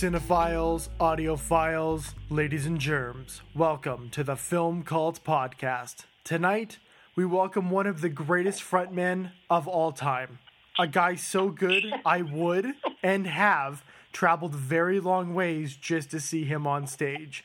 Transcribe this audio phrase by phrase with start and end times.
[0.00, 6.04] cinephiles, audiophiles, ladies and germs, welcome to the Film Cult Podcast.
[6.22, 6.78] Tonight,
[7.16, 10.38] we welcome one of the greatest frontmen of all time.
[10.78, 16.44] A guy so good, I would and have traveled very long ways just to see
[16.44, 17.42] him on stage.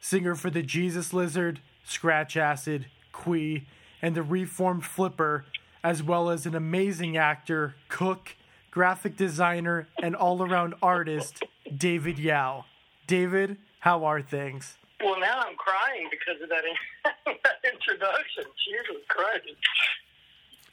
[0.00, 3.66] Singer for the Jesus Lizard, Scratch Acid, Qui,
[4.00, 5.44] and the Reformed Flipper,
[5.84, 8.36] as well as an amazing actor, cook,
[8.70, 11.42] graphic designer, and all around artist,
[11.76, 12.64] David Yow.
[13.06, 14.76] David, how are things?
[15.02, 16.62] Well, now I'm crying because of that,
[17.26, 18.44] that introduction.
[18.68, 19.48] Jesus Christ.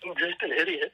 [0.06, 0.94] I'm just an idiot.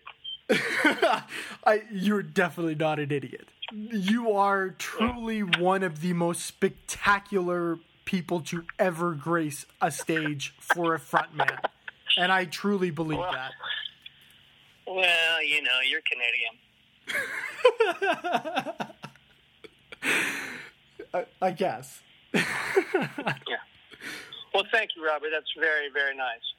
[1.65, 3.49] I, you're definitely not an idiot.
[3.71, 10.93] You are truly one of the most spectacular people to ever grace a stage for
[10.93, 11.57] a frontman.
[12.17, 13.51] And I truly believe Well, that.
[14.85, 16.59] Well, you know, you're Canadian.
[21.13, 22.01] I, I guess.
[23.47, 23.57] Yeah.
[24.53, 25.29] Well, thank you, Robert.
[25.31, 26.53] That's very, very nice.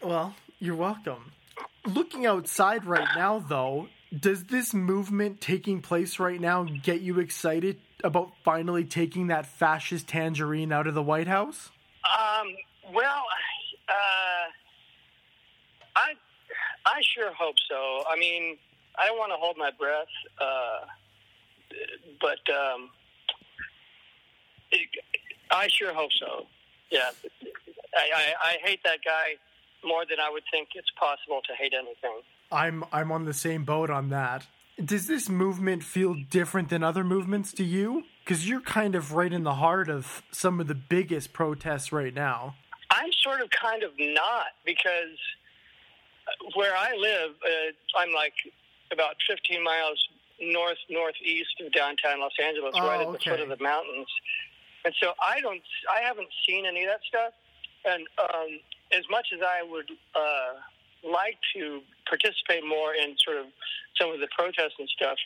[0.00, 1.32] Well, you're welcome.
[1.84, 7.80] Looking outside right now, though, does this movement taking place right now get you excited
[8.04, 11.70] about finally taking that fascist tangerine out of the White House?
[12.04, 12.48] Um,
[12.94, 13.24] well,
[13.88, 14.46] uh,
[15.96, 16.12] I,
[16.86, 18.04] I sure hope so.
[18.08, 18.56] I mean,
[18.98, 20.06] I don't want to hold my breath,
[20.40, 20.86] uh,
[22.20, 22.90] but um,
[25.50, 26.46] I sure hope so.
[26.90, 27.10] Yeah,
[27.96, 29.36] I, I, I hate that guy
[29.84, 32.20] more than I would think it's possible to hate anything.
[32.50, 34.46] I'm I'm on the same boat on that.
[34.82, 38.04] Does this movement feel different than other movements to you?
[38.24, 42.14] Because you're kind of right in the heart of some of the biggest protests right
[42.14, 42.56] now.
[42.90, 45.18] I'm sort of kind of not because
[46.54, 48.34] where I live, uh, I'm like
[48.92, 49.98] about 15 miles
[50.40, 54.08] north northeast of downtown Los Angeles, Oh, right at the foot of the mountains,
[54.84, 57.32] and so I don't, I haven't seen any of that stuff.
[57.84, 58.60] And um,
[58.92, 60.52] as much as I would uh,
[61.02, 63.46] like to participate more in sort of
[64.00, 65.18] some of the protests and stuff,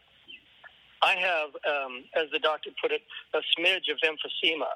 [1.03, 3.03] I have, um, as the doctor put it,
[3.35, 4.73] a smidge of emphysema.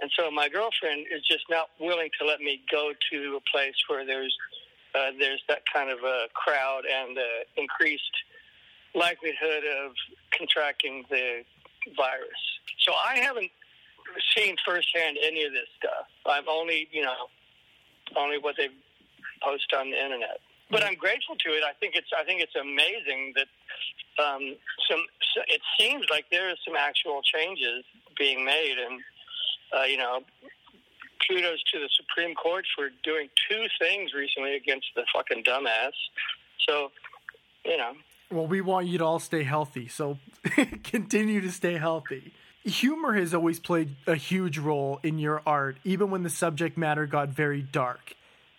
[0.00, 3.76] And so my girlfriend is just not willing to let me go to a place
[3.88, 4.34] where there's
[4.94, 7.22] uh, there's that kind of a crowd and uh,
[7.56, 8.10] increased
[8.94, 9.92] likelihood of
[10.36, 11.42] contracting the
[11.96, 12.42] virus.
[12.80, 13.50] So I haven't
[14.36, 16.06] seen firsthand any of this stuff.
[16.26, 17.28] I've only, you know,
[18.16, 18.68] only what they
[19.42, 20.40] post on the internet.
[20.70, 21.62] But I'm grateful to it.
[21.64, 23.48] I think it's I think it's amazing that
[24.22, 24.54] um,
[24.88, 25.04] some.
[25.34, 27.84] So it seems like there is some actual changes
[28.16, 29.00] being made, and
[29.76, 30.20] uh, you know,
[31.26, 35.92] kudos to the Supreme Court for doing two things recently against the fucking dumbass.
[36.68, 36.92] So,
[37.64, 37.92] you know,
[38.30, 40.18] Well, we want you to all stay healthy, so
[40.84, 42.32] continue to stay healthy.
[42.64, 47.06] Humor has always played a huge role in your art, even when the subject matter
[47.06, 48.14] got very dark.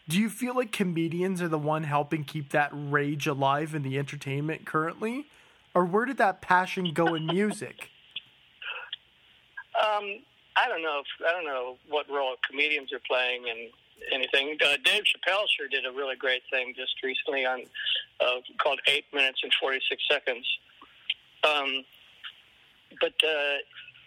[0.09, 3.97] Do you feel like comedians are the one helping keep that rage alive in the
[3.97, 5.27] entertainment currently?
[5.73, 7.91] Or where did that passion go in music?
[9.81, 10.19] um,
[10.55, 10.99] I don't know.
[10.99, 13.69] If, I don't know what role comedians are playing in
[14.13, 14.57] anything.
[14.63, 17.63] Uh, Dave Chappelle sure did a really great thing just recently on
[18.19, 20.45] uh, called Eight Minutes and Forty Six Seconds.
[21.43, 21.83] Um,
[22.99, 23.57] but uh,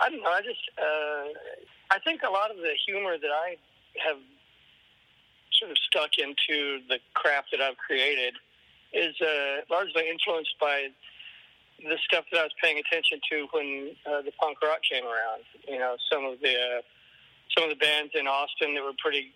[0.00, 0.31] I don't know.
[0.31, 1.27] I just uh,
[1.91, 3.56] I think a lot of the humor that I
[4.05, 4.19] have
[5.59, 8.34] sort of stuck into the craft that I've created
[8.93, 10.88] is uh, largely influenced by
[11.78, 15.43] the stuff that I was paying attention to when uh, the punk rock came around.
[15.66, 16.82] You know, some of the
[17.56, 19.32] some of the bands in Austin that were pretty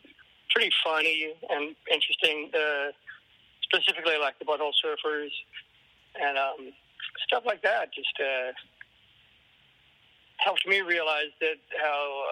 [0.50, 2.50] pretty funny and interesting.
[2.54, 2.92] Uh,
[3.70, 5.30] specifically, like the Butthole Surfers
[6.20, 6.72] and um,
[7.26, 7.92] stuff like that.
[7.94, 8.52] Just uh,
[10.38, 12.24] helped me realize that how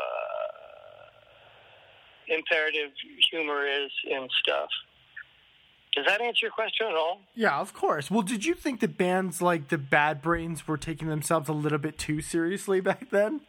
[2.30, 2.90] uh, imperative
[3.30, 4.68] humor is in stuff.
[5.94, 7.20] Does that answer your question at all?
[7.34, 8.10] Yeah, of course.
[8.10, 11.78] Well, did you think that bands like the Bad Brains were taking themselves a little
[11.78, 13.40] bit too seriously back then?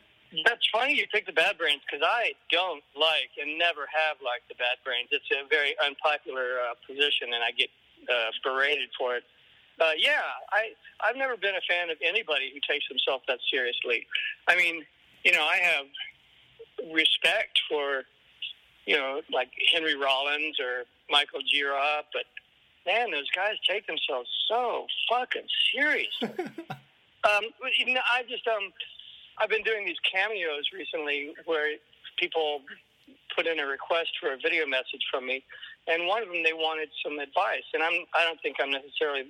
[0.46, 4.50] That's funny you pick the Bad Brains because I don't like and never have liked
[4.50, 5.10] the Bad Brains.
[5.12, 7.70] It's a very unpopular uh, position, and I get
[8.10, 9.24] uh, berated for it.
[9.80, 14.08] Uh, yeah, I I've never been a fan of anybody who takes himself that seriously.
[14.48, 14.84] I mean,
[15.24, 15.86] you know, I have
[16.94, 18.04] respect for
[18.86, 22.26] you know like Henry Rollins or Michael Gira, but
[22.86, 26.30] man, those guys take themselves so fucking seriously.
[27.24, 27.44] um,
[27.78, 28.74] you know, I just um,
[29.40, 31.78] I've been doing these cameos recently where
[32.18, 32.62] people
[33.36, 35.44] put in a request for a video message from me,
[35.88, 39.30] and one of them they wanted some advice, and I'm I don't think I'm necessarily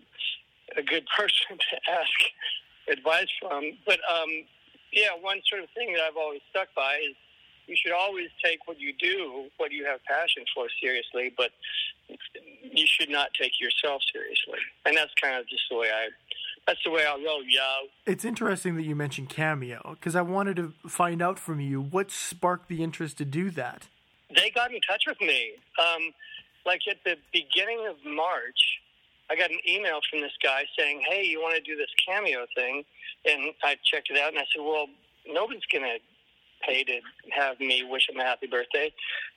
[0.76, 2.18] a good person to ask
[2.90, 4.30] advice from, but um,
[4.92, 7.16] yeah, one sort of thing that I've always stuck by is
[7.68, 11.52] you should always take what you do, what you have passion for, seriously, but
[12.64, 14.60] you should not take yourself seriously.
[14.86, 16.08] And that's kind of just the way I.
[16.68, 17.88] That's the way I'll roll, yo.
[18.06, 22.12] It's interesting that you mentioned Cameo because I wanted to find out from you what
[22.12, 23.88] sparked the interest to do that.
[24.36, 25.54] They got in touch with me.
[25.80, 26.12] Um,
[26.66, 28.82] like at the beginning of March,
[29.30, 32.46] I got an email from this guy saying, "Hey, you want to do this cameo
[32.54, 32.84] thing?"
[33.24, 34.88] And I checked it out, and I said, "Well,
[35.26, 36.00] nobody's gonna
[36.62, 37.00] pay to
[37.32, 38.92] have me wish him a happy birthday."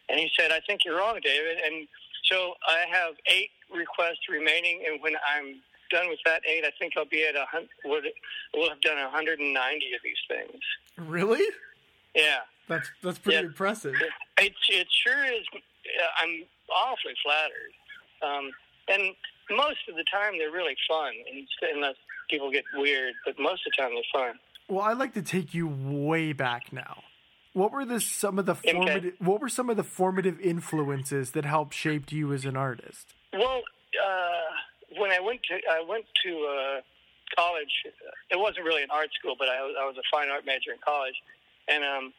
[0.08, 1.86] And he said, "I think you're wrong, David." And
[2.24, 6.94] so I have eight requests remaining, and when I'm done with that eight, I think
[6.96, 7.68] I'll be at a hundred.
[7.84, 10.62] We'll have done 190 of these things.
[10.96, 11.44] Really?
[12.14, 12.38] Yeah.
[12.68, 13.46] That's that's pretty Yeah.
[13.46, 13.94] impressive.
[14.38, 15.44] It it sure is.
[16.22, 17.72] I'm awfully flattered,
[18.22, 18.50] um,
[18.88, 19.14] and
[19.50, 21.12] most of the time they're really fun,
[21.74, 21.96] unless
[22.28, 23.14] people get weird.
[23.24, 24.38] But most of the time they're fun.
[24.68, 27.02] Well, I'd like to take you way back now.
[27.54, 28.72] What were the some of the Okay.
[28.72, 33.14] formative What were some of the formative influences that helped shape you as an artist?
[33.32, 33.62] Well,
[34.00, 34.42] uh,
[34.98, 36.80] when I went to I went to uh,
[37.36, 37.72] college,
[38.30, 40.72] it wasn't really an art school, but I was, I was a fine art major
[40.72, 41.14] in college,
[41.68, 42.12] and um,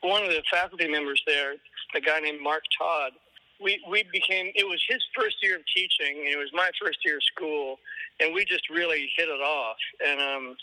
[0.00, 1.54] one of the faculty members there,
[1.94, 3.12] a guy named Mark Todd,
[3.60, 4.50] we we became.
[4.54, 7.78] It was his first year of teaching, and it was my first year of school,
[8.20, 10.56] and we just really hit it off, and um,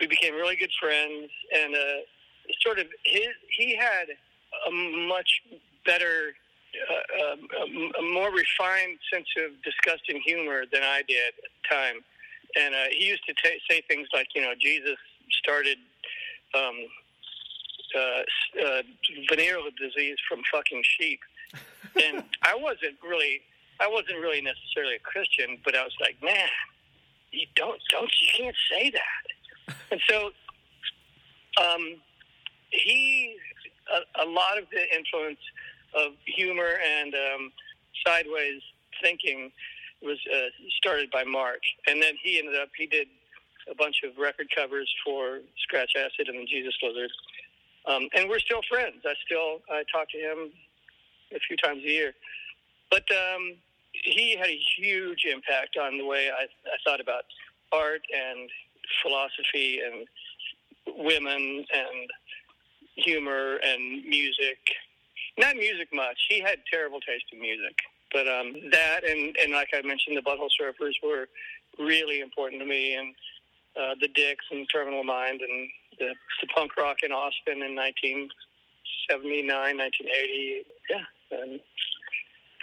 [0.00, 2.00] we became really good friends, and uh,
[2.60, 4.06] sort of his he had
[4.66, 5.42] a much
[5.86, 6.34] better
[6.90, 11.34] uh, um, a, a more refined sense of disgust and humor than I did at
[11.42, 11.96] the time.
[12.56, 14.96] And uh, he used to ta say things like, you know, Jesus
[15.42, 15.78] started
[16.54, 16.76] um,
[17.96, 18.22] uh,
[18.64, 18.82] uh,
[19.28, 21.20] venereal disease from fucking sheep.
[21.96, 23.40] And I wasn't really,
[23.80, 26.46] I wasn't really necessarily a Christian, but I was like, man,
[27.32, 29.74] you don't, don't, you can't say that.
[29.90, 30.30] And so,
[31.60, 31.96] um,
[32.70, 33.36] he,
[33.92, 35.40] a, a lot of the influence
[35.94, 37.52] of humor and um,
[38.06, 38.62] sideways
[39.02, 39.50] thinking
[40.02, 40.48] was uh,
[40.78, 43.08] started by Mark, and then he ended up he did
[43.70, 47.10] a bunch of record covers for Scratch Acid and the Jesus Lizard,
[47.86, 49.02] um, and we're still friends.
[49.04, 50.50] I still I talk to him
[51.34, 52.12] a few times a year,
[52.90, 53.54] but um,
[53.92, 57.24] he had a huge impact on the way I, I thought about
[57.72, 58.48] art and
[59.02, 60.06] philosophy and
[60.98, 62.10] women and
[62.96, 64.58] humor and music
[65.38, 66.18] not music much.
[66.28, 67.76] He had terrible taste in music,
[68.12, 71.28] but um, that and and like I mentioned, the Butthole Surfers were
[71.78, 73.14] really important to me, and
[73.76, 75.68] uh, the Dicks and Terminal Mind and
[75.98, 80.66] the, the punk rock in Austin in 1979, 1980.
[80.90, 81.60] Yeah, and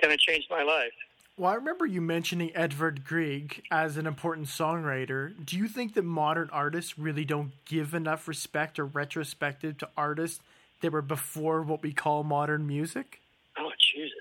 [0.02, 0.92] kind of changed my life.
[1.38, 5.34] Well, I remember you mentioning Edvard Grieg as an important songwriter.
[5.46, 10.42] Do you think that modern artists really don't give enough respect or retrospective to artists
[10.82, 13.22] that were before what we call modern music?
[13.58, 14.14] Oh Jesus,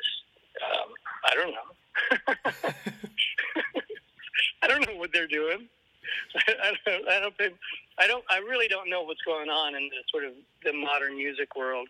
[0.64, 0.88] um,
[1.24, 2.72] I don't know.
[4.62, 5.68] I don't know what they're doing.
[6.48, 7.08] I don't.
[7.08, 7.54] I don't think.
[7.98, 8.24] I don't.
[8.30, 10.32] I really don't know what's going on in the sort of
[10.64, 11.88] the modern music world.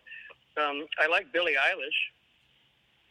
[0.57, 2.01] Um, I like Billie Eilish,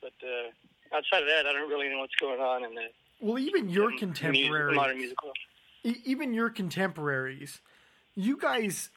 [0.02, 2.88] but uh, outside of that, I don't really know what's going on in the
[3.20, 5.38] Well, even your contemporaries, modern music world.
[5.84, 7.62] e- even your contemporaries,
[8.16, 8.90] you guys,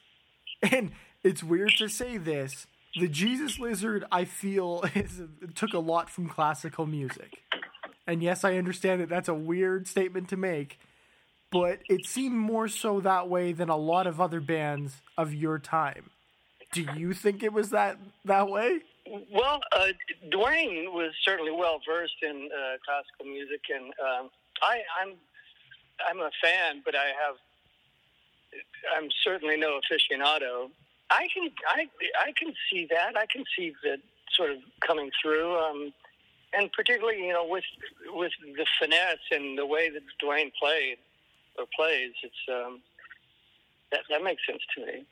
[0.63, 0.91] and
[1.23, 5.21] it's weird to say this, the Jesus Lizard, I feel, is,
[5.55, 7.41] took a lot from classical music.
[8.07, 10.79] And yes, I understand that that's a weird statement to make,
[11.51, 15.59] but it seemed more so that way than a lot of other bands of your
[15.59, 16.09] time.
[16.71, 18.79] Do you think it was that that way?
[19.31, 19.87] Well, uh,
[20.29, 24.29] Duane was certainly well versed in uh, classical music, and um,
[24.61, 25.13] I, I'm
[26.07, 27.35] I'm a fan, but I have
[28.95, 30.69] I'm certainly no aficionado.
[31.09, 31.87] I can I
[32.27, 33.17] I can see that.
[33.17, 33.99] I can see that
[34.35, 35.93] sort of coming through, um,
[36.53, 37.63] and particularly you know with
[38.13, 40.97] with the finesse and the way that Duane played
[41.57, 42.81] or plays, it's um,
[43.91, 45.05] that that makes sense to me.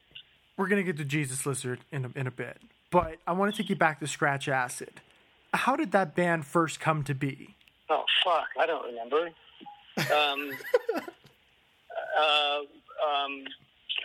[0.56, 2.58] We're gonna get to Jesus Lizard in a, in a bit,
[2.92, 5.01] but I want to take you back to Scratch Acid.
[5.54, 7.56] How did that band first come to be?
[7.89, 9.30] Oh fuck, I don't remember.
[9.98, 10.51] Um,
[12.20, 12.60] uh,
[13.08, 13.44] um,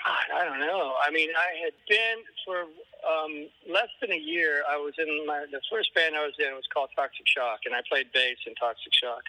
[0.02, 0.94] God, I don't know.
[1.06, 2.66] I mean, I had been for
[3.06, 4.62] um, less than a year.
[4.68, 7.74] I was in my the first band I was in was called Toxic Shock, and
[7.74, 9.22] I played bass in Toxic Shock.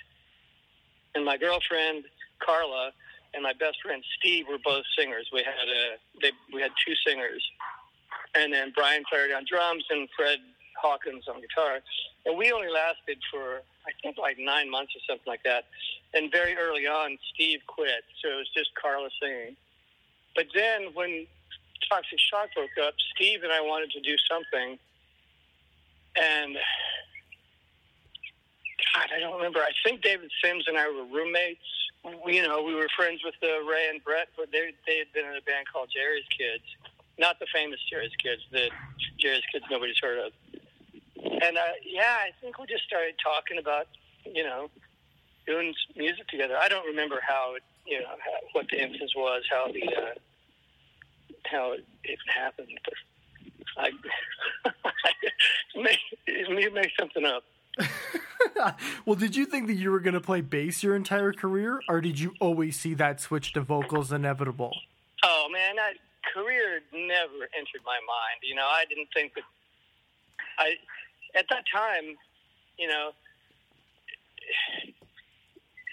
[1.16, 2.06] And my girlfriend
[2.40, 2.92] Carla
[3.34, 5.30] and my best friend Steve were both singers.
[5.32, 7.44] We had a they we had two singers,
[8.36, 10.40] and then Brian played on drums and Fred
[10.82, 11.80] Hawkins on guitar.
[12.26, 15.66] And we only lasted for I think like nine months or something like that.
[16.14, 19.56] And very early on, Steve quit, so it was just Carla singing.
[20.36, 21.28] But then when
[21.90, 24.78] Toxic Shock broke up, Steve and I wanted to do something,
[26.16, 26.56] and
[28.96, 29.60] God, I don't remember.
[29.60, 31.66] I think David Sims and I were roommates.
[32.26, 35.12] We, you know, we were friends with uh, Ray and Brett, but they they had
[35.14, 36.64] been in a band called Jerry's Kids,
[37.18, 38.70] not the famous Jerry's Kids, the
[39.20, 40.34] Jerry's Kids nobody's heard of.
[41.24, 43.88] And uh, yeah, I think we just started talking about,
[44.26, 44.70] you know,
[45.48, 46.56] doing music together.
[46.60, 50.14] I don't remember how, it, you know, how, what the influence was, how the uh,
[51.46, 52.94] how it, it happened, but
[53.78, 53.90] I
[56.28, 57.44] you make something up.
[59.06, 62.02] well, did you think that you were going to play bass your entire career, or
[62.02, 64.76] did you always see that switch to vocals inevitable?
[65.24, 65.94] Oh man, that
[66.34, 68.42] career never entered my mind.
[68.44, 69.44] You know, I didn't think that
[70.60, 70.76] I
[71.38, 72.16] at that time,
[72.78, 73.12] you know,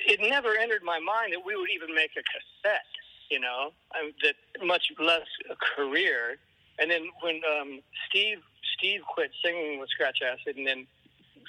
[0.07, 2.87] it never entered my mind that we would even make a cassette.
[3.31, 6.37] You know, I, that much less a career.
[6.79, 8.39] And then when um, Steve
[8.77, 10.87] Steve quit singing with Scratch Acid, and then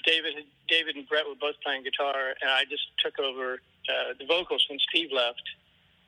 [0.05, 0.33] David
[0.67, 4.65] David and Brett were both playing guitar, and I just took over uh, the vocals
[4.69, 5.41] when Steve left.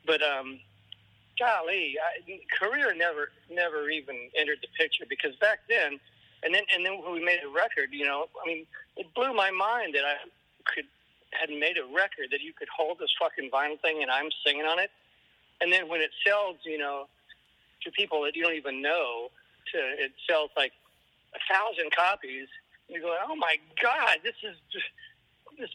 [0.06, 0.60] But um,
[1.38, 5.98] golly, I, career never never even entered the picture because back then,
[6.42, 9.32] and then and then when we made a record, you know, I mean, it blew
[9.32, 10.16] my mind that I
[10.74, 10.86] could
[11.38, 14.64] had made a record that you could hold this fucking vinyl thing and I'm singing
[14.64, 14.90] on it,
[15.60, 17.06] and then when it sells, you know,
[17.82, 19.30] to people that you don't even know,
[19.72, 20.72] to it sells like
[21.34, 22.48] a thousand copies
[22.88, 24.84] You go, oh my god, this is just,
[25.58, 25.70] this.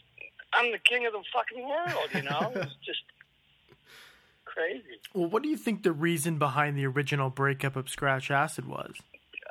[0.52, 2.52] I'm the king of the fucking world, you know.
[2.62, 3.02] it's just
[4.44, 5.00] crazy.
[5.14, 8.94] Well, what do you think the reason behind the original breakup of Scratch Acid was?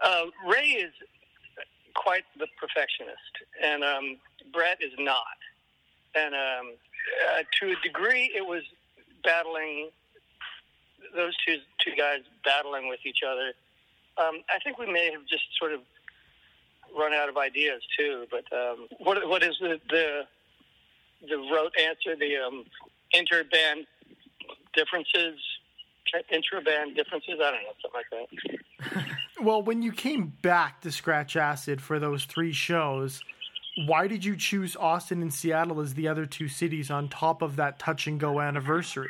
[0.03, 0.93] Uh, Ray is
[1.95, 3.19] quite the perfectionist,
[3.63, 4.17] and um,
[4.51, 5.39] Brett is not.
[6.15, 6.73] And um,
[7.35, 8.63] uh, to a degree, it was
[9.23, 9.89] battling
[11.15, 13.53] those two two guys battling with each other.
[14.17, 15.81] Um, I think we may have just sort of
[16.97, 18.25] run out of ideas too.
[18.29, 20.21] But um, what what is the the
[21.27, 22.15] the rote answer?
[22.15, 22.65] The um,
[23.13, 23.85] interband
[24.73, 25.39] differences,
[26.31, 27.35] intraband differences.
[27.43, 29.05] I don't know, something like that.
[29.41, 33.23] well, when you came back to Scratch Acid for those three shows.
[33.85, 37.55] Why did you choose Austin and Seattle as the other two cities on top of
[37.55, 39.09] that touch and go anniversary?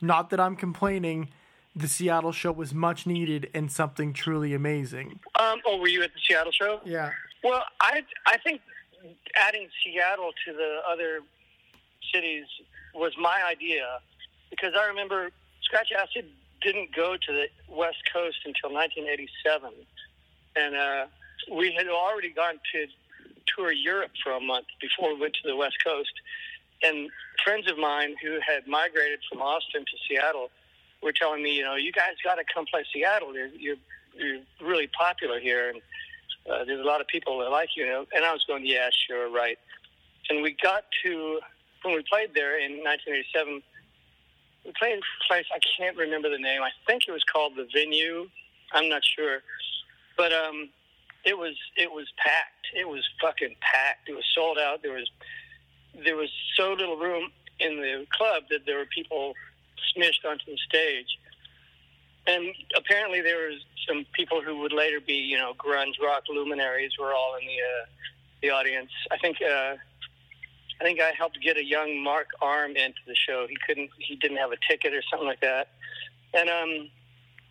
[0.00, 1.30] Not that I'm complaining,
[1.74, 5.18] the Seattle show was much needed and something truly amazing.
[5.40, 6.80] Um, oh, were you at the Seattle show?
[6.84, 7.10] Yeah.
[7.42, 8.60] Well, I I think
[9.34, 11.20] adding Seattle to the other
[12.12, 12.46] cities
[12.94, 13.98] was my idea
[14.50, 15.30] because I remember
[15.62, 16.26] Scratch Acid
[16.62, 19.72] didn't go to the West Coast until 1987,
[20.56, 21.06] and uh,
[21.52, 22.86] we had already gone to
[23.54, 26.12] tour Europe for a month before we went to the West Coast.
[26.82, 27.08] And
[27.44, 30.50] friends of mine who had migrated from Austin to Seattle
[31.02, 33.34] were telling me, you know, you guys got to come play Seattle.
[33.34, 33.76] You're, you're,
[34.16, 35.80] you're really popular here, and
[36.50, 38.06] uh, there's a lot of people that like you.
[38.14, 39.58] And I was going, yeah, sure, right.
[40.30, 41.40] And we got to
[41.82, 43.62] when we played there in 1987.
[44.64, 46.62] We played a place I can't remember the name.
[46.62, 48.28] I think it was called the Venue.
[48.72, 49.40] I'm not sure,
[50.16, 50.70] but um,
[51.24, 52.66] it was it was packed.
[52.74, 54.08] It was fucking packed.
[54.08, 54.82] It was sold out.
[54.82, 55.10] There was
[56.04, 59.34] there was so little room in the club that there were people
[59.96, 61.18] smished onto the stage.
[62.26, 66.92] And apparently, there was some people who would later be, you know, grunge rock luminaries
[66.98, 67.86] were all in the uh,
[68.42, 68.90] the audience.
[69.10, 69.76] I think uh,
[70.80, 73.46] I think I helped get a young Mark Arm into the show.
[73.48, 75.68] He couldn't, he didn't have a ticket or something like that,
[76.32, 76.90] and um,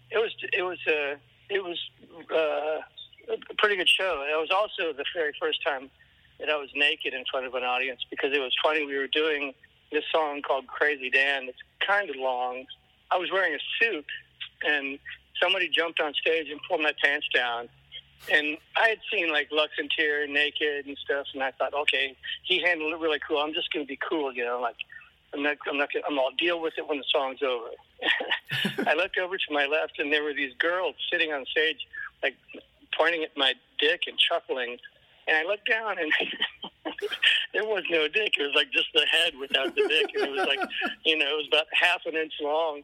[0.09, 1.15] it was it was uh,
[1.49, 1.79] it was
[2.35, 2.81] uh,
[3.29, 4.25] a pretty good show.
[4.27, 5.89] It was also the very first time
[6.39, 8.85] that I was naked in front of an audience because it was funny.
[8.85, 9.53] We were doing
[9.91, 11.47] this song called Crazy Dan.
[11.47, 12.65] It's kind of long.
[13.11, 14.05] I was wearing a suit,
[14.65, 14.99] and
[15.41, 17.69] somebody jumped on stage and pulled my pants down.
[18.31, 19.89] And I had seen like Lux and
[20.33, 23.39] naked and stuff, and I thought, okay, he handled it really cool.
[23.39, 24.77] I'm just going to be cool, you know, like
[25.33, 27.69] I'm not, I'm not, gonna, I'm, I'll deal with it when the song's over.
[28.89, 31.85] I looked over to my left, and there were these girls sitting on stage,
[32.21, 32.35] like
[32.97, 34.77] pointing at my dick and chuckling.
[35.27, 36.11] And I looked down, and
[37.53, 38.33] there was no dick.
[38.37, 40.59] It was like just the head without the dick, and it was like,
[41.05, 42.81] you know, it was about half an inch long.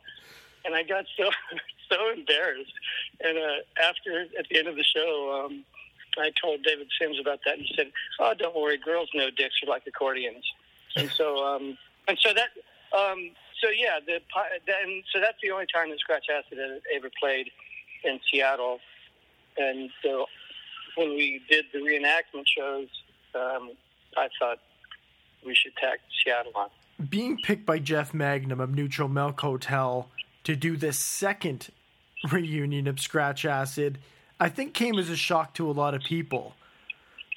[0.65, 1.29] And I got so
[1.91, 2.73] so embarrassed.
[3.21, 5.63] And uh, after at the end of the show, um,
[6.17, 9.55] I told David Sims about that, and he said, "Oh, don't worry, girls know dicks
[9.63, 10.45] are like accordions."
[10.95, 12.49] And so, um, and so that,
[12.97, 14.19] um, so yeah, the
[14.65, 16.59] then so that's the only time that Scratch Acid
[16.93, 17.49] ever played
[18.03, 18.79] in Seattle,
[19.59, 20.25] and so
[20.95, 22.87] when we did the reenactment shows,
[23.35, 23.71] um,
[24.17, 24.59] I thought
[25.45, 26.69] we should tack Seattle on.
[27.09, 30.09] Being picked by Jeff Mangum of Neutral Milk Hotel
[30.43, 31.69] to do this second
[32.31, 33.99] reunion of Scratch Acid,
[34.39, 36.55] I think came as a shock to a lot of people.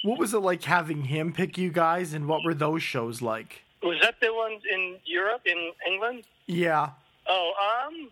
[0.03, 3.63] What was it like having him pick you guys, and what were those shows like?
[3.83, 6.25] Was that the ones in Europe, in England?
[6.47, 6.91] Yeah.
[7.29, 7.53] Oh,
[7.87, 8.11] um,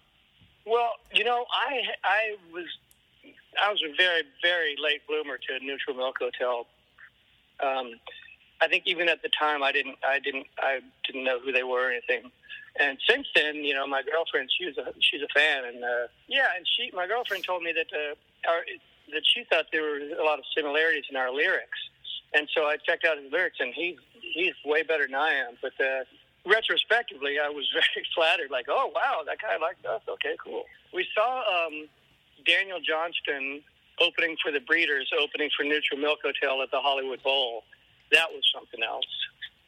[0.67, 2.67] well, you know, I I was
[3.59, 6.67] I was a very very late bloomer to Neutral Milk Hotel.
[7.63, 7.95] Um,
[8.61, 11.63] I think even at the time, I didn't I didn't I didn't know who they
[11.63, 12.31] were or anything.
[12.79, 16.47] And since then, you know, my girlfriend she's a she's a fan, and uh, yeah,
[16.57, 18.63] and she my girlfriend told me that uh, our
[19.13, 21.79] that she thought there were a lot of similarities in our lyrics,
[22.33, 25.59] and so I checked out his lyrics, and he he's way better than I am.
[25.61, 26.05] But uh,
[26.47, 28.51] retrospectively, I was very flattered.
[28.51, 30.03] Like, oh wow, that guy liked us.
[30.09, 30.65] Okay, cool.
[30.95, 31.89] We saw um,
[32.47, 33.63] Daniel Johnston
[34.01, 37.65] opening for the Breeders, opening for Neutral Milk Hotel at the Hollywood Bowl.
[38.13, 39.05] That was something else.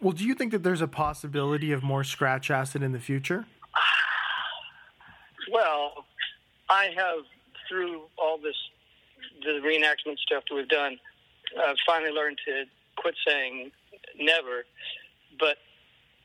[0.00, 3.46] Well, do you think that there's a possibility of more scratch acid in the future?
[5.50, 6.06] Well,
[6.70, 7.24] I have
[7.68, 8.54] through all this
[9.44, 10.98] the reenactment stuff that we've done,
[11.60, 12.64] I've finally learned to
[12.96, 13.72] quit saying
[14.18, 14.64] never,
[15.38, 15.58] but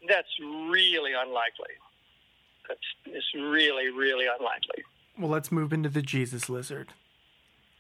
[0.08, 1.74] that's really unlikely.
[2.68, 4.84] That's it's really, really unlikely.
[5.20, 6.94] Well, let's move into the Jesus lizard.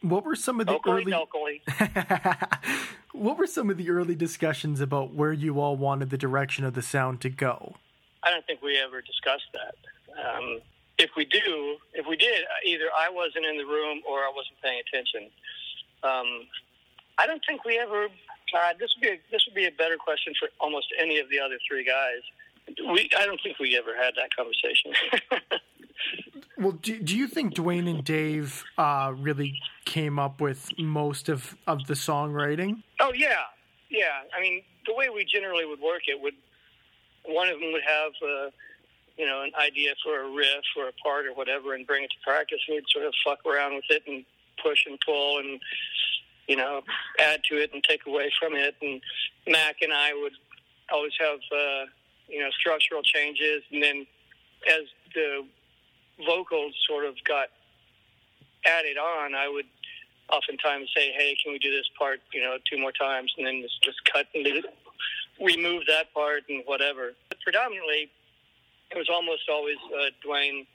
[0.01, 1.61] What were some of the Oakley, early.
[3.17, 6.75] What were some of the early discussions about where you all wanted the direction of
[6.75, 7.75] the sound to go?
[8.21, 9.75] I don't think we ever discussed that.
[10.13, 10.59] Um,
[10.99, 14.61] if we do, if we did, either I wasn't in the room or I wasn't
[14.61, 15.31] paying attention.
[16.03, 16.45] Um,
[17.17, 18.05] I don't think we ever.
[18.05, 21.27] Uh, this would be a, this would be a better question for almost any of
[21.29, 22.21] the other three guys.
[22.67, 24.93] We I don't think we ever had that conversation.
[26.59, 31.55] Well, do, do you think Duane and Dave uh, really came up with most of,
[31.67, 32.81] of the songwriting?
[32.99, 33.43] oh yeah,
[33.89, 34.21] yeah.
[34.35, 36.33] I mean, the way we generally would work it would
[37.25, 38.11] one of them would have.
[38.23, 38.49] Uh,
[39.17, 42.09] you know, an idea for a riff or a part or whatever, and bring it
[42.11, 44.23] to practice, and we'd sort of fuck around with it and
[44.61, 45.59] push and pull and
[46.47, 46.81] you know
[47.19, 48.75] add to it and take away from it.
[48.79, 49.01] And
[49.47, 50.33] Mac and I would
[50.91, 51.85] always have uh,
[52.27, 54.05] you know structural changes, and then
[54.67, 55.45] as the
[56.25, 57.49] vocals sort of got
[58.65, 59.67] added on, I would
[60.31, 62.21] oftentimes say, "Hey, can we do this part?
[62.33, 64.65] You know, two more times?" And then just, just cut and
[65.39, 67.13] remove that part and whatever.
[67.29, 68.09] But predominantly,
[68.91, 70.65] it was almost always uh, Duane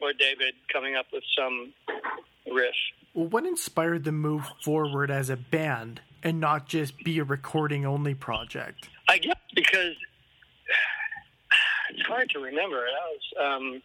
[0.00, 1.72] or David coming up with some
[2.52, 2.74] riff.
[3.14, 7.84] Well, what inspired the move forward as a band and not just be a recording
[7.84, 8.88] only project?
[9.08, 9.94] I guess because
[12.02, 12.82] it's hard to remember.
[12.82, 13.82] That was um,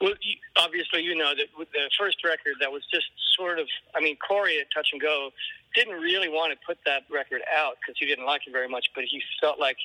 [0.00, 3.66] well, you, obviously you know that the first record that was just sort of.
[3.94, 5.30] I mean, Corey at Touch and Go
[5.74, 8.86] didn't really want to put that record out because he didn't like it very much,
[8.94, 9.76] but he felt like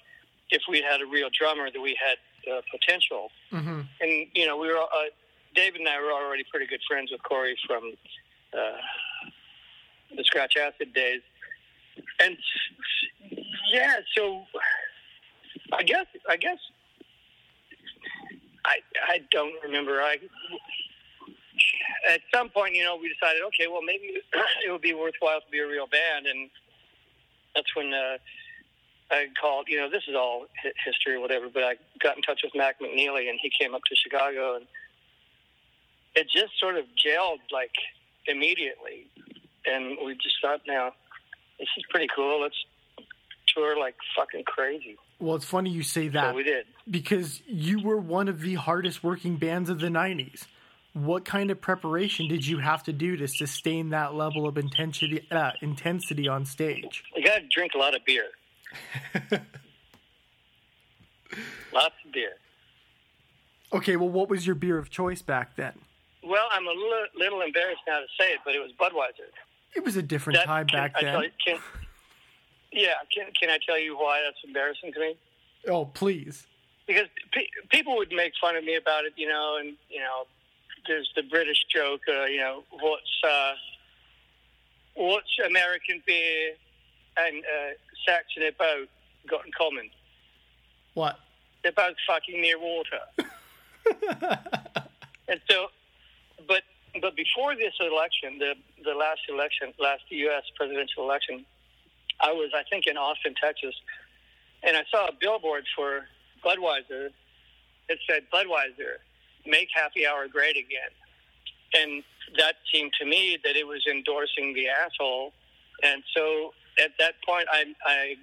[0.49, 2.17] if we had a real drummer, that we had
[2.51, 3.29] uh, potential.
[3.51, 3.81] Mm-hmm.
[4.01, 5.09] and you know we were uh,
[5.55, 7.93] David and I were already pretty good friends with Corey from
[8.53, 8.77] uh,
[10.15, 11.21] the Scratch Acid days,
[12.19, 12.35] and
[13.71, 14.45] yeah, so
[15.71, 16.57] I guess I guess
[18.65, 20.01] I I don't remember.
[20.01, 20.17] I
[22.09, 24.13] at some point, you know, we decided, okay, well, maybe
[24.67, 26.49] it would be worthwhile to be a real band, and
[27.55, 27.93] that's when.
[27.93, 28.17] Uh,
[29.11, 30.47] I called, you know, this is all
[30.83, 33.81] history or whatever, but I got in touch with Mac McNeilly and he came up
[33.87, 34.65] to Chicago and
[36.15, 37.75] it just sort of gelled like
[38.27, 39.07] immediately.
[39.65, 40.93] And we just thought, now,
[41.59, 42.41] this is pretty cool.
[42.41, 42.55] Let's
[43.53, 44.97] tour like fucking crazy.
[45.23, 46.65] Well, it's funny you say that So we did.
[46.91, 50.47] because you were one of the hardest working bands of the 90s.
[50.91, 55.25] What kind of preparation did you have to do to sustain that level of intensity
[55.31, 57.05] uh, intensity on stage?
[57.15, 58.25] You got to drink a lot of beer.
[61.73, 62.33] Lots of beer.
[63.71, 65.73] Okay, well, what was your beer of choice back then?
[66.23, 69.29] Well, I'm a little, little embarrassed now to say it, but it was Budweiser.
[69.75, 71.31] It was a different That- time can back I tell then.
[71.47, 71.61] you- can,
[72.73, 75.15] yeah, can, can I tell you why that's embarrassing to me?
[75.67, 76.45] Oh, please.
[76.87, 80.25] because pe- people would make fun of me about it, you know, and you know,
[80.87, 83.53] there's the British joke, uh, you know, what's uh,
[84.95, 86.53] what's American beer
[87.17, 87.71] and uh,
[88.05, 88.87] Saxon about
[89.29, 89.89] got in common?
[90.93, 91.19] What?
[91.63, 92.99] They're both fucking near water.
[95.27, 95.67] and so,
[96.47, 96.63] but
[97.01, 100.43] but before this election, the the last election, last U.S.
[100.57, 101.45] presidential election,
[102.21, 103.75] I was I think in Austin, Texas,
[104.63, 106.05] and I saw a billboard for
[106.43, 107.09] Budweiser.
[107.89, 108.99] It said Budweiser,
[109.45, 110.93] make happy hour great again,
[111.73, 112.03] and
[112.37, 115.33] that seemed to me that it was endorsing the asshole.
[115.83, 118.15] And so at that point, I I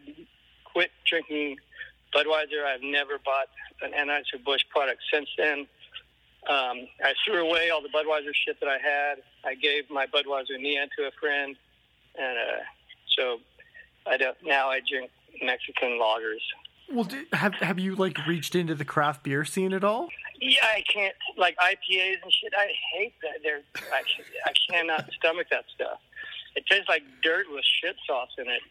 [0.65, 1.57] quit drinking
[2.15, 2.65] Budweiser.
[2.65, 3.49] I've never bought
[3.83, 5.67] an Anheuser Busch product since then.
[6.49, 9.23] Um, I threw away all the Budweiser shit that I had.
[9.45, 11.55] I gave my Budweiser Nia to a friend,
[12.19, 12.63] and uh,
[13.17, 13.41] so
[14.07, 15.11] I don't, now I drink
[15.43, 16.41] Mexican lagers.
[16.93, 20.09] Well, did, have have you like reached into the craft beer scene at all?
[20.41, 22.53] Yeah, I can't like IPAs and shit.
[22.57, 23.43] I hate that.
[23.43, 23.61] They're
[23.93, 24.03] I,
[24.47, 26.01] I cannot stomach that stuff.
[26.57, 28.63] It tastes like dirt with shit sauce in it.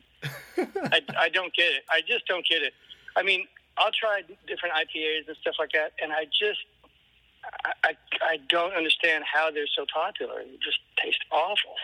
[0.92, 1.84] I, I don't get it.
[1.89, 2.74] I just don't get it.
[3.15, 6.60] I mean, I'll try different IPAs and stuff like that, and I just
[7.63, 10.44] I, I, I don't understand how they're so popular.
[10.44, 11.76] They just taste awful.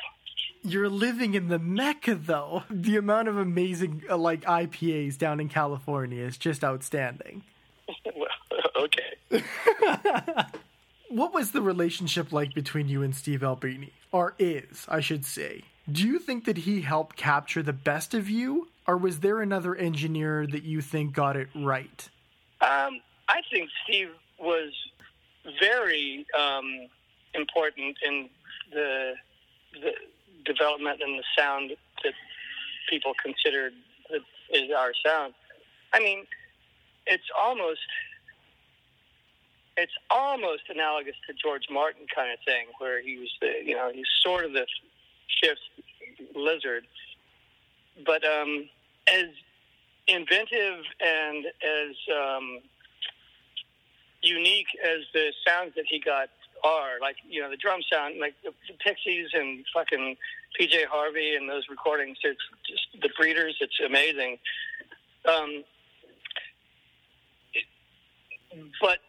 [0.63, 2.63] You're living in the mecca, though.
[2.69, 7.43] The amount of amazing uh, like IPAs down in California is just outstanding.
[8.15, 8.27] well,
[8.83, 9.41] okay.
[11.09, 15.63] what was the relationship like between you and Steve Albini, or is I should say?
[15.91, 19.75] Do you think that he helped capture the best of you, or was there another
[19.75, 22.09] engineer that you think got it right?
[22.61, 24.71] Um, I think Steve was
[25.59, 26.87] very um,
[27.33, 28.29] important in
[28.71, 29.13] the
[29.81, 29.91] the
[30.45, 31.71] development and the sound
[32.03, 32.13] that
[32.89, 33.73] people considered
[34.09, 35.33] that is our sound.
[35.93, 36.25] I mean,
[37.07, 37.79] it's almost
[39.77, 43.91] it's almost analogous to George Martin kind of thing, where he was the you know
[43.93, 44.65] he's sort of the
[45.41, 45.57] fifth
[46.35, 46.85] lizard,
[48.05, 48.69] but um,
[49.07, 49.27] as
[50.07, 52.59] inventive and as um,
[54.21, 56.29] unique as the sounds that he got
[56.65, 56.99] are.
[56.99, 60.17] Like you know the drum sound, like the, the Pixies and fucking
[60.59, 62.17] PJ Harvey and those recordings.
[62.23, 63.57] It's just the Breeders.
[63.59, 64.37] It's amazing.
[65.27, 65.63] Um,
[68.81, 68.99] but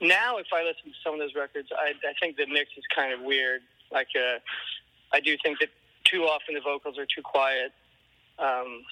[0.00, 2.84] now, if I listen to some of those records, I, I think the mix is
[2.94, 3.60] kind of weird.
[3.92, 4.38] Like, uh,
[5.12, 5.68] I do think that
[6.04, 7.72] too often the vocals are too quiet.
[8.38, 8.82] Um,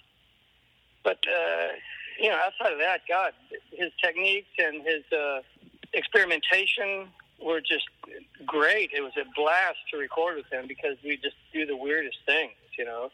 [1.03, 1.69] but uh,
[2.21, 3.33] you know, outside of that, God,
[3.71, 5.41] his techniques and his uh,
[5.99, 7.09] experimentation
[7.43, 7.85] were just
[8.47, 8.91] great.
[8.97, 12.55] It was a blast to record with him because we just do the weirdest things,
[12.79, 13.11] you know.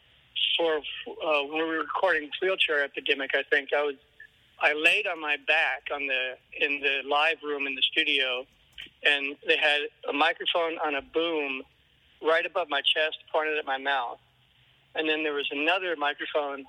[0.57, 3.95] For uh, when we were recording Wheelchair Epidemic, I think I was
[4.61, 8.45] I laid on my back on the in the live room in the studio,
[9.03, 11.63] and they had a microphone on a boom
[12.23, 14.19] right above my chest, pointed at my mouth,
[14.95, 16.65] and then there was another microphone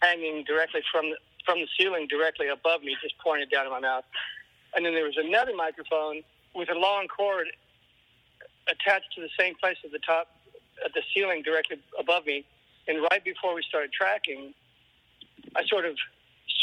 [0.00, 1.12] hanging directly from
[1.44, 4.04] from the ceiling directly above me, just pointed down at my mouth.
[4.74, 6.22] And then there was another microphone
[6.54, 7.48] with a long cord
[8.68, 10.28] attached to the same place at the top,
[10.84, 12.44] at the ceiling directly above me.
[12.88, 14.54] And right before we started tracking,
[15.56, 15.96] I sort of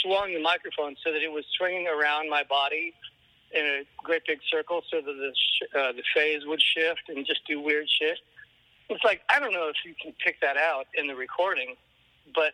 [0.01, 2.93] swung the microphone so that it was swinging around my body
[3.53, 7.25] in a great big circle so that the, sh- uh, the phase would shift and
[7.25, 8.17] just do weird shit.
[8.89, 11.75] It's like, I don't know if you can pick that out in the recording,
[12.33, 12.53] but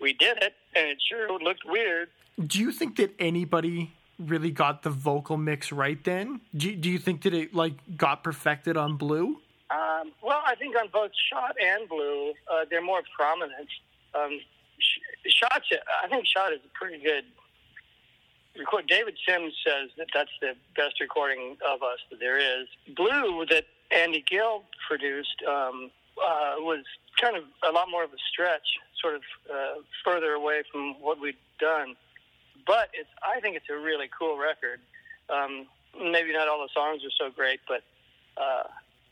[0.00, 2.08] we did it, and it sure looked weird.
[2.46, 6.40] Do you think that anybody really got the vocal mix right then?
[6.54, 9.38] Do you, do you think that it like got perfected on Blue?
[9.70, 13.68] Um, well, I think on both Shot and Blue, uh, they're more prominent.
[14.14, 14.40] Um,
[14.78, 15.66] sh- Shot's,
[16.04, 17.24] I think Shot is a pretty good
[18.58, 18.86] record.
[18.86, 22.68] David Sims says that that's the best recording of us that there is.
[22.94, 26.84] Blue that Andy Gill produced um, uh, was
[27.20, 28.66] kind of a lot more of a stretch,
[29.00, 31.96] sort of uh, further away from what we'd done.
[32.66, 34.80] But it's, I think it's a really cool record.
[35.30, 37.82] Um, maybe not all the songs are so great, but
[38.36, 38.64] uh,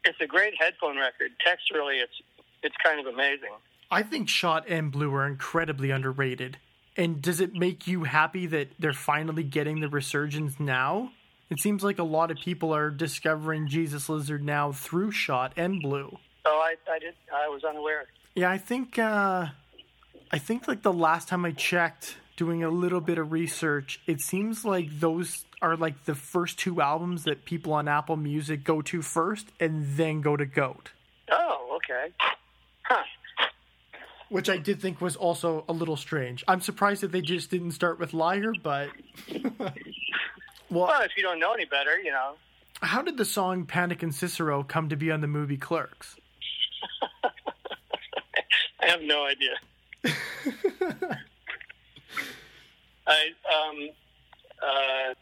[0.04, 1.32] it's a great headphone record.
[1.46, 2.20] Texturally, it's
[2.62, 3.50] it's kind of amazing.
[3.90, 6.56] I think Shot and Blue are incredibly underrated.
[6.96, 11.10] And does it make you happy that they're finally getting the resurgence now?
[11.50, 15.82] It seems like a lot of people are discovering Jesus Lizard now through Shot and
[15.82, 16.16] Blue.
[16.46, 17.14] Oh, I, I did.
[17.34, 18.06] I was unaware.
[18.34, 19.48] Yeah, I think uh,
[20.30, 24.20] I think like the last time I checked, doing a little bit of research, it
[24.20, 28.82] seems like those are like the first two albums that people on Apple Music go
[28.82, 30.92] to first, and then go to Goat.
[31.30, 32.12] Oh, okay.
[32.82, 33.02] Huh.
[34.28, 36.44] Which I did think was also a little strange.
[36.48, 38.88] I'm surprised that they just didn't start with Liar, but
[39.50, 39.72] well,
[40.70, 42.34] well, if you don't know any better, you know.
[42.82, 46.16] How did the song Panic in Cicero come to be on the movie Clerks?
[48.80, 49.54] I have no idea.
[53.06, 53.88] I um,
[54.62, 55.14] uh,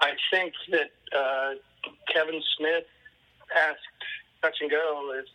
[0.00, 1.54] I think that uh,
[2.12, 2.84] Kevin Smith
[3.56, 3.78] asked
[4.42, 5.26] Touch and Go if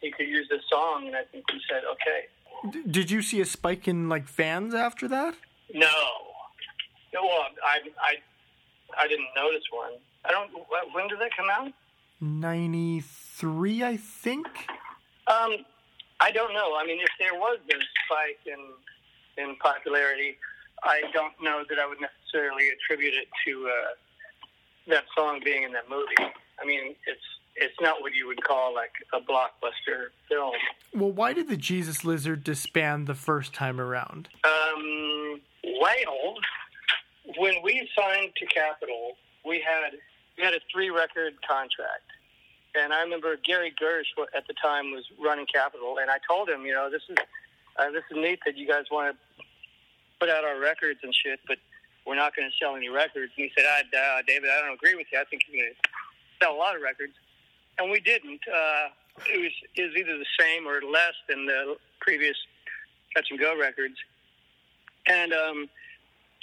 [0.00, 2.70] he could use this song, and I think he said okay.
[2.70, 5.34] D- did you see a spike in like fans after that?
[5.74, 5.88] No,
[7.12, 7.22] no.
[7.22, 8.14] Well, I I
[8.98, 9.92] I didn't notice one.
[10.24, 10.50] I don't.
[10.92, 11.72] When did that come out?
[12.20, 14.46] Ninety three, I think.
[15.26, 15.56] Um,
[16.20, 16.76] I don't know.
[16.80, 18.58] I mean, if there was a spike in
[19.36, 20.36] in popularity,
[20.82, 23.90] I don't know that I would necessarily attribute it to uh,
[24.88, 26.14] that song being in that movie.
[26.60, 27.20] I mean, it's
[27.56, 30.52] it's not what you would call like a blockbuster film.
[30.94, 34.28] Well, why did the Jesus Lizard disband the first time around?
[34.44, 35.40] Um,
[35.80, 36.34] well,
[37.38, 39.98] when we signed to Capitol, we had
[40.36, 42.02] we had a three record contract.
[42.74, 44.04] And I remember Gary Gersh
[44.36, 47.16] at the time was running Capitol, and I told him, you know, this is
[47.78, 49.25] uh, this is neat that you guys want to
[50.20, 51.58] put out our records and shit, but
[52.06, 53.32] we're not going to sell any records.
[53.36, 55.18] And he said, I, uh, David, I don't agree with you.
[55.18, 55.88] I think you're going to
[56.42, 57.12] sell a lot of records.
[57.78, 58.40] And we didn't.
[58.48, 58.88] Uh,
[59.28, 62.36] it was it was either the same or less than the previous
[63.14, 63.96] Touch and Go records.
[65.06, 65.68] And um,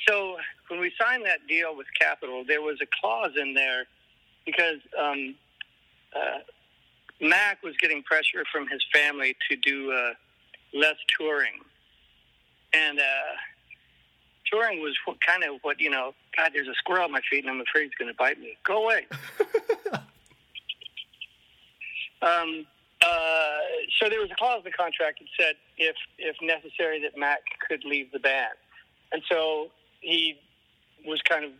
[0.08, 0.38] so
[0.70, 3.86] when we signed that deal with Capitol, there was a clause in there
[4.46, 5.36] because um,
[6.16, 6.40] uh,
[7.22, 10.14] Mac was getting pressure from his family to do uh,
[10.74, 11.60] less touring,
[12.74, 13.04] and uh,
[14.54, 16.14] touring was what, kind of what you know.
[16.38, 18.56] God, there's a squirrel on my feet, and I'm afraid he's going to bite me.
[18.66, 19.08] Go away.
[22.22, 22.66] um,
[23.02, 23.58] uh,
[24.00, 27.40] so there was a clause in the contract that said, if if necessary, that Mac
[27.68, 28.54] could leave the band,
[29.12, 29.70] and so
[30.02, 30.40] he
[31.06, 31.52] was kind of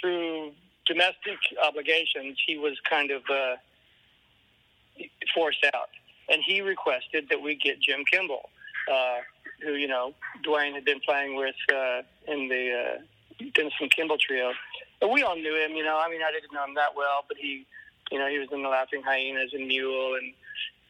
[0.00, 0.52] through
[0.86, 2.38] domestic obligations.
[2.46, 3.56] He was kind of uh,
[5.34, 5.90] forced out,
[6.28, 8.50] and he requested that we get Jim Kimball,
[8.90, 9.18] uh,
[9.62, 10.14] who you know
[10.46, 14.52] Dwayne had been playing with uh, in the uh, Denison Kimball trio.
[15.00, 16.00] But we all knew him, you know.
[16.02, 17.66] I mean, I didn't know him that well, but he,
[18.10, 20.32] you know, he was in the Laughing Hyenas and Mule, and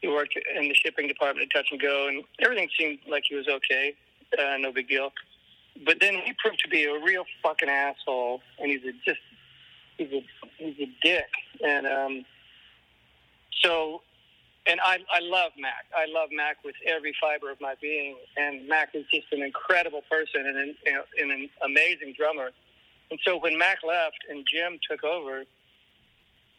[0.01, 3.35] he worked in the shipping department at Touch and Go, and everything seemed like he
[3.35, 3.95] was okay,
[4.37, 5.11] uh, no big deal.
[5.83, 9.19] But then he proved to be a real fucking asshole, and he's a just
[9.97, 10.23] he's a
[10.57, 11.29] he's a dick,
[11.65, 12.25] and um,
[13.61, 14.01] so
[14.67, 15.85] and I, I love Mac.
[15.95, 18.15] I love Mac with every fiber of my being.
[18.35, 20.75] And Mac is just an incredible person and an,
[21.19, 22.49] and an amazing drummer.
[23.11, 25.43] And so when Mac left and Jim took over,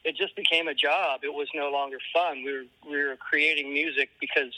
[0.05, 1.21] it just became a job.
[1.25, 2.45] It was no longer fun.
[2.45, 4.55] We were we were creating music because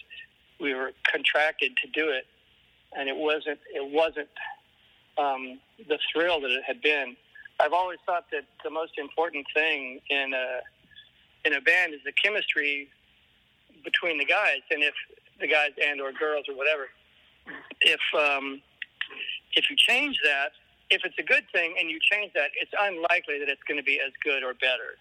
[0.60, 2.26] we were contracted to do it,
[2.94, 4.28] and it wasn't it wasn't
[5.16, 5.58] um,
[5.88, 7.16] the thrill that it had been.
[7.60, 10.60] I've always thought that the most important thing in a
[11.46, 12.90] in a band is the chemistry
[13.84, 14.94] between the guys, and if
[15.40, 16.88] the guys and or girls or whatever,
[17.80, 18.60] if um,
[19.54, 20.50] if you change that,
[20.90, 23.84] if it's a good thing and you change that, it's unlikely that it's going to
[23.84, 24.96] be as good or better.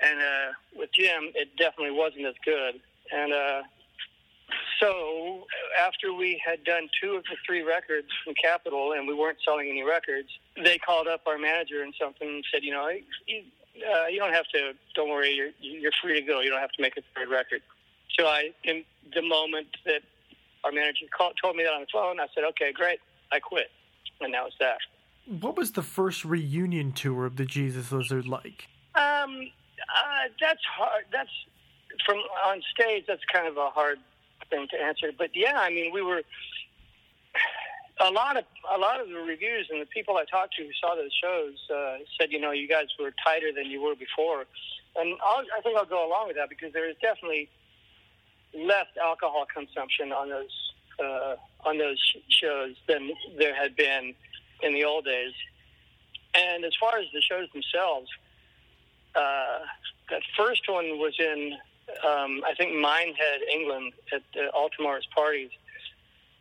[0.00, 2.80] And uh, with Jim, it definitely wasn't as good.
[3.12, 3.62] And uh,
[4.80, 5.46] so
[5.78, 9.68] after we had done two of the three records from Capitol and we weren't selling
[9.68, 10.28] any records,
[10.62, 13.42] they called up our manager and something and said, you know, you,
[13.92, 16.40] uh, you don't have to, don't worry, you're, you're free to go.
[16.40, 17.60] You don't have to make a third record.
[18.20, 20.02] So I, in the moment that
[20.62, 23.00] our manager called, told me that on the phone, I said, okay, great.
[23.32, 23.68] I quit.
[24.20, 24.76] And that was that.
[25.40, 28.68] What was the first reunion tour of the Jesus Lizard like?
[28.94, 29.48] Um,
[29.80, 31.04] uh, that's hard.
[31.10, 31.30] That's
[32.04, 33.04] from on stage.
[33.08, 33.98] That's kind of a hard
[34.50, 35.12] thing to answer.
[35.16, 36.22] But yeah, I mean, we were
[38.00, 40.72] a lot of a lot of the reviews and the people I talked to who
[40.80, 44.44] saw those shows uh, said, you know, you guys were tighter than you were before,
[44.96, 47.48] and I'll, I think I'll go along with that because there is definitely
[48.54, 54.14] less alcohol consumption on those uh, on those shows than there had been
[54.62, 55.32] in the old days.
[56.34, 58.08] And as far as the shows themselves,
[59.14, 59.60] uh,
[60.10, 61.56] that first one was in
[62.04, 64.68] um, I think Minehead, England, at uh,
[65.14, 65.50] parties,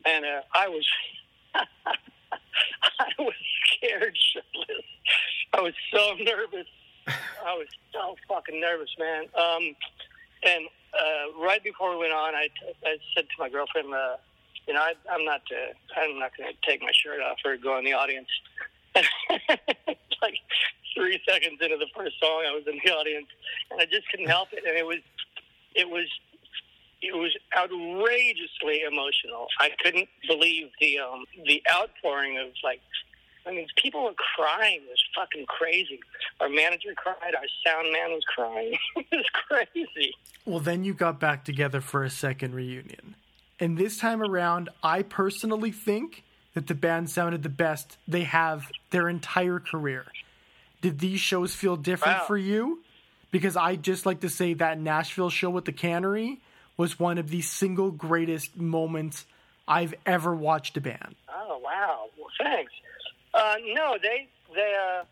[0.06, 0.86] and uh, I was
[1.56, 3.34] I was
[3.66, 4.84] scared shitless.
[5.54, 6.68] I was so nervous.
[7.08, 9.24] I was so fucking nervous, man.
[9.36, 9.76] Um,
[10.44, 12.50] and uh, right before we went on, I,
[12.86, 14.18] I said to my girlfriend, uh,
[14.68, 17.58] you know, I, I'm not, uh, I'm not going to take my shirt off or
[17.58, 18.28] go in the audience.
[18.96, 20.36] like
[20.96, 23.28] three seconds into the first song, I was in the audience,
[23.72, 24.64] and I just couldn't help it.
[24.68, 25.00] And it was,
[25.76, 26.08] it was,
[27.02, 29.48] it was outrageously emotional.
[29.60, 32.82] I couldn't believe the um, the outpouring of like
[33.46, 34.82] I mean, people were crying.
[34.84, 36.00] It was fucking crazy.
[36.40, 37.34] Our manager cried.
[37.36, 38.78] Our sound man was crying.
[38.96, 40.14] it was crazy.
[40.46, 43.16] Well, then you got back together for a second reunion.
[43.60, 46.24] And this time around, I personally think
[46.54, 50.06] that the band sounded the best they have their entire career.
[50.82, 52.26] Did these shows feel different Wow.
[52.26, 52.82] for you?
[53.32, 56.40] Because I just like to say that Nashville show with the Cannery
[56.78, 59.26] was one of the single greatest moments
[59.68, 61.16] I've ever watched a band.
[61.30, 62.06] Oh wow!
[62.18, 62.72] Well, thanks.
[63.34, 64.76] Uh, no, they they.
[64.76, 65.04] Uh,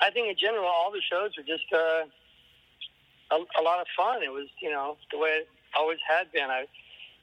[0.00, 2.04] I think in general, all the shows were just uh,
[3.32, 4.22] a, a lot of fun.
[4.22, 6.50] It was you know the way it always had been.
[6.50, 6.66] I,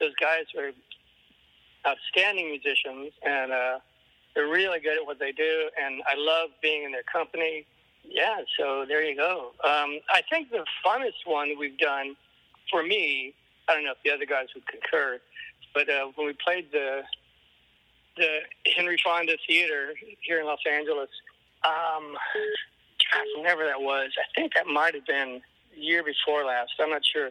[0.00, 0.72] those guys are
[1.86, 3.78] outstanding musicians, and uh,
[4.34, 7.66] they're really good at what they do, and I love being in their company.
[8.04, 9.52] Yeah, so there you go.
[9.64, 12.16] Um, I think the funnest one we've done
[12.70, 13.34] for me,
[13.68, 15.20] I don't know if the other guys would concur,
[15.72, 17.02] but uh, when we played the
[18.16, 18.40] the
[18.76, 21.10] Henry Fonda Theater here in Los Angeles,
[21.64, 22.16] um,
[23.12, 25.40] gosh, whenever that was, I think that might have been
[25.76, 26.72] year before last.
[26.80, 27.30] I'm not sure,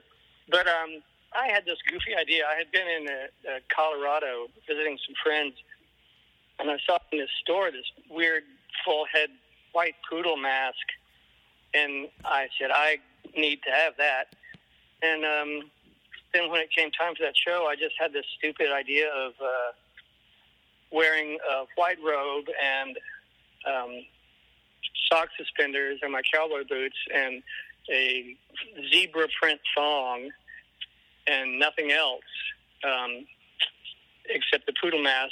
[0.50, 1.02] but um,
[1.34, 2.44] I had this goofy idea.
[2.46, 5.56] I had been in uh, uh, Colorado visiting some friends,
[6.60, 8.44] and I saw in this store this weird
[8.86, 9.30] full head
[9.72, 10.86] white poodle mask,
[11.74, 12.98] and I said I
[13.36, 14.36] need to have that.
[15.02, 15.72] And um,
[16.34, 19.34] then when it came time for that show, I just had this stupid idea of
[19.42, 19.72] uh,
[20.94, 22.98] wearing a white robe and
[23.68, 24.06] um,
[25.12, 27.42] sock suspenders and my cowboy boots and
[27.90, 28.38] a
[28.92, 30.30] zebra print thong
[31.28, 32.22] and nothing else
[32.84, 33.26] um,
[34.30, 35.32] except the poodle mask,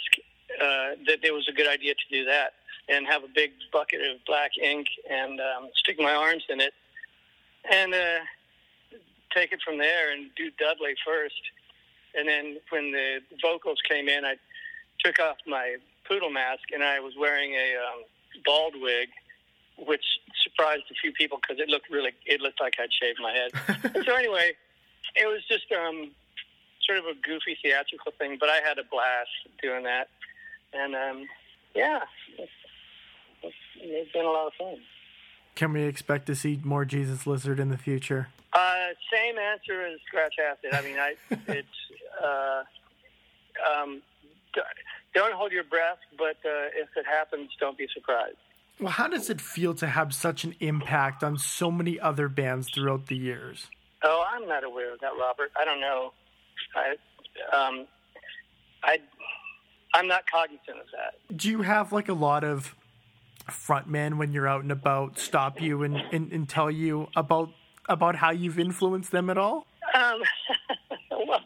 [0.61, 2.53] uh, that it was a good idea to do that
[2.89, 6.73] and have a big bucket of black ink and um, stick my arms in it
[7.71, 8.19] and uh,
[9.33, 11.41] take it from there and do Dudley first.
[12.15, 14.35] And then when the vocals came in, I
[15.03, 18.03] took off my poodle mask and I was wearing a um,
[18.45, 19.09] bald wig,
[19.77, 20.03] which
[20.43, 24.03] surprised a few people because it looked really, it looked like I'd shaved my head.
[24.05, 24.53] so anyway,
[25.15, 26.11] it was just um,
[26.85, 29.29] sort of a goofy theatrical thing, but I had a blast
[29.61, 30.09] doing that,
[30.73, 31.25] and um,
[31.75, 32.01] yeah,
[32.37, 32.51] it's,
[33.77, 34.77] it's been a lot of fun.
[35.55, 38.29] Can we expect to see more Jesus Lizard in the future?
[38.53, 40.73] Uh, same answer as Scratch Acid.
[40.73, 41.15] I mean, I
[41.51, 41.67] it's
[42.23, 42.63] uh,
[43.73, 44.01] um,
[45.13, 48.37] don't hold your breath, but uh, if it happens, don't be surprised.
[48.79, 52.69] Well, how does it feel to have such an impact on so many other bands
[52.73, 53.67] throughout the years?
[54.03, 55.51] Oh, I'm not aware of that, Robert.
[55.59, 56.13] I don't know.
[56.75, 57.87] I, um,
[58.83, 58.99] I,
[59.93, 61.37] I'm not cognizant of that.
[61.37, 62.75] Do you have like a lot of
[63.49, 67.49] frontmen when you're out and about stop you and, and, and tell you about
[67.89, 69.65] about how you've influenced them at all?
[69.93, 70.21] Um,
[71.27, 71.41] well,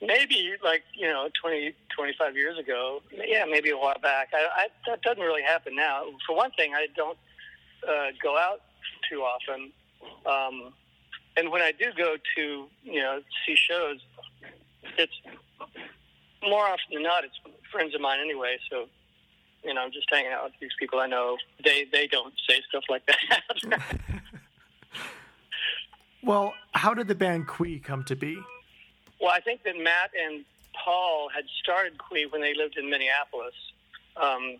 [0.00, 3.02] maybe like you know 20, 25 years ago.
[3.12, 4.28] Yeah, maybe a while back.
[4.34, 6.04] I, I, that doesn't really happen now.
[6.26, 7.18] For one thing, I don't
[7.86, 8.62] uh, go out
[9.08, 9.72] too often.
[10.26, 10.72] Um,
[11.36, 13.98] and when I do go to you know see shows,
[14.98, 15.12] it's
[16.42, 17.38] more often than not it's
[17.70, 18.58] friends of mine anyway.
[18.70, 18.86] So
[19.64, 21.36] you know I'm just hanging out with these people I know.
[21.64, 23.80] They they don't say stuff like that.
[26.24, 28.38] well, how did the band Qui come to be?
[29.20, 30.44] Well, I think that Matt and
[30.84, 33.54] Paul had started Qui when they lived in Minneapolis.
[34.16, 34.58] Um,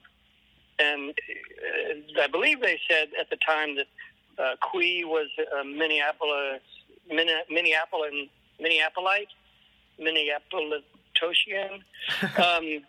[0.79, 3.87] and uh, I believe they said at the time that
[4.39, 6.63] uh, Qui was a Minneapolis,
[7.09, 8.29] Minneapolis,
[8.61, 9.29] Minneapolite,
[10.01, 11.83] Minneapolitosian
[12.39, 12.83] um,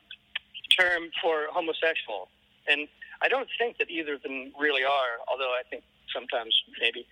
[0.78, 2.30] term for homosexual.
[2.68, 2.88] And
[3.22, 7.06] I don't think that either of them really are, although I think sometimes maybe.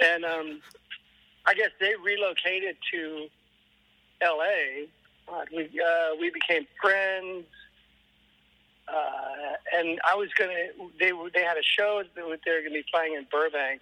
[0.00, 0.60] And um,
[1.46, 3.28] I guess they relocated to
[4.20, 4.88] L.A.
[5.52, 7.44] we uh, we became friends.
[8.86, 10.52] Uh, and I was gonna.
[11.00, 13.80] They they had a show that they were gonna be playing in Burbank,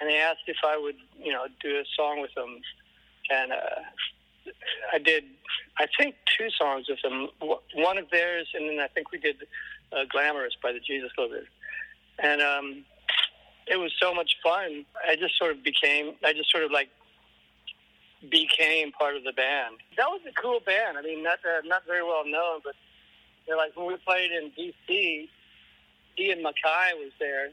[0.00, 2.60] and they asked if I would, you know, do a song with them,
[3.30, 4.52] and uh,
[4.92, 5.24] I did.
[5.78, 7.28] I think two songs with them.
[7.74, 9.36] One of theirs, and then I think we did
[9.92, 11.46] uh, "Glamorous" by the Jesus Lizard,
[12.18, 12.84] and um,
[13.66, 14.84] it was so much fun.
[15.08, 16.14] I just sort of became.
[16.24, 16.88] I just sort of like
[18.30, 19.76] became part of the band.
[19.96, 20.98] That was a cool band.
[20.98, 22.74] I mean, not uh, not very well known, but
[23.46, 25.28] they're like when we played in D.C.,
[26.18, 27.48] Ian MacKaye was there,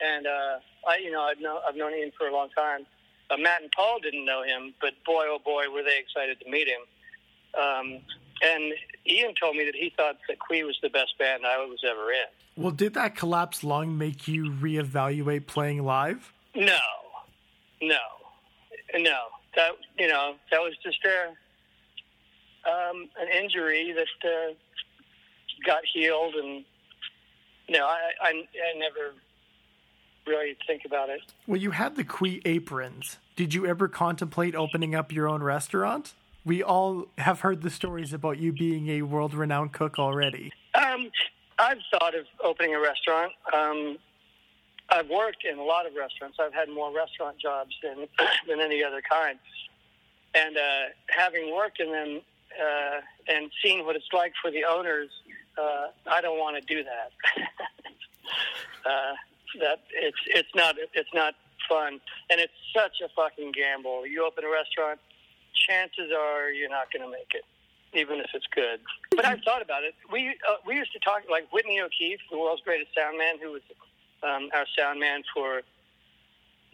[0.00, 2.86] and uh, I, you know, I've known I've known Ian for a long time.
[3.30, 6.50] Uh, Matt and Paul didn't know him, but boy, oh boy, were they excited to
[6.50, 6.82] meet him.
[7.58, 8.00] Um,
[8.42, 8.72] and
[9.06, 12.10] Ian told me that he thought that Qui was the best band I was ever
[12.10, 12.62] in.
[12.62, 16.32] Well, did that collapse long make you reevaluate playing live?
[16.54, 16.78] No,
[17.80, 17.96] no,
[18.96, 19.18] no.
[19.54, 21.28] That you know, that was just a
[22.68, 24.54] um, an injury that uh,
[25.66, 26.64] got healed, and
[27.68, 29.14] you know, I, I, I never
[30.26, 31.20] really think about it.
[31.46, 33.18] Well, you had the Qui aprons.
[33.36, 36.14] Did you ever contemplate opening up your own restaurant?
[36.44, 40.52] We all have heard the stories about you being a world renowned cook already.
[40.74, 41.10] Um,
[41.58, 43.32] I've thought of opening a restaurant.
[43.54, 43.98] Um,
[44.92, 46.36] I've worked in a lot of restaurants.
[46.38, 48.06] I've had more restaurant jobs than
[48.48, 49.38] than any other kind.
[50.34, 52.20] And uh, having worked in them
[52.60, 55.10] uh, and seen what it's like for the owners,
[55.58, 57.10] uh, I don't want to do that.
[58.86, 59.14] uh,
[59.60, 61.34] that it's it's not it's not
[61.68, 64.06] fun, and it's such a fucking gamble.
[64.06, 65.00] You open a restaurant,
[65.68, 67.44] chances are you're not going to make it.
[67.94, 68.80] even if it's good.
[69.10, 69.94] But I've thought about it.
[70.10, 73.52] We uh, we used to talk like Whitney O'Keefe, the world's greatest sound man, who
[73.52, 73.62] was
[74.22, 75.62] um, our sound man for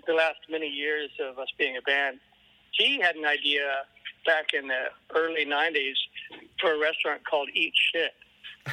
[0.07, 2.19] the last many years of us being a band.
[2.73, 3.69] He had an idea
[4.27, 5.97] back in the early '90s
[6.61, 8.13] for a restaurant called Eat Shit,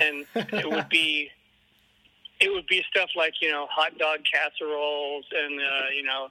[0.02, 1.30] and it would be
[2.40, 6.30] it would be stuff like you know hot dog casseroles and uh, you know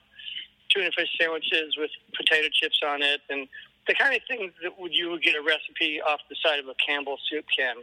[0.71, 3.49] tuna fish sandwiches with potato chips on it and
[3.87, 6.69] the kind of things that would you would get a recipe off the side of
[6.69, 7.77] a Campbell soup can,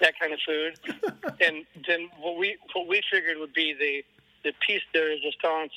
[0.00, 0.78] that kind of food.
[1.40, 4.04] and then what we what we figured would be the
[4.44, 5.72] the piece de resistance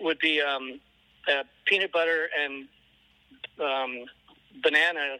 [0.00, 0.80] would be um,
[1.28, 2.66] a peanut butter and
[3.60, 4.04] um,
[4.62, 5.18] banana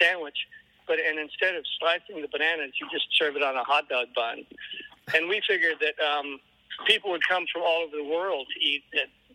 [0.00, 0.46] sandwich,
[0.86, 4.08] but and instead of slicing the bananas, you just serve it on a hot dog
[4.14, 4.44] bun.
[5.14, 6.40] And we figured that um,
[6.86, 8.82] people would come from all over the world to eat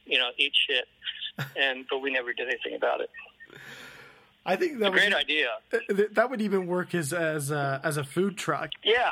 [0.05, 0.85] you know, eat shit.
[1.55, 3.09] And but we never did anything about it.
[4.45, 5.49] I think that a great idea.
[5.71, 5.77] Uh,
[6.11, 8.71] that would even work as as a, as a food truck.
[8.83, 9.11] Yeah,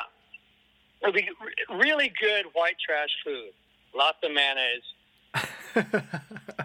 [1.02, 1.28] it would be
[1.70, 3.52] really good white trash food.
[3.94, 4.82] Lots of mayonnaise.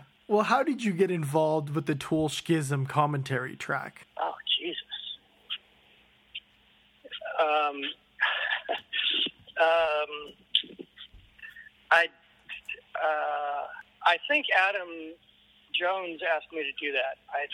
[0.28, 4.08] well, how did you get involved with the Tool Schism commentary track?
[4.20, 4.82] Oh Jesus.
[7.40, 7.82] Um,
[9.62, 10.12] um,
[11.92, 12.08] I
[12.96, 13.68] uh,
[14.06, 15.14] I think Adam
[15.80, 17.18] Jones asked me to do that.
[17.30, 17.46] I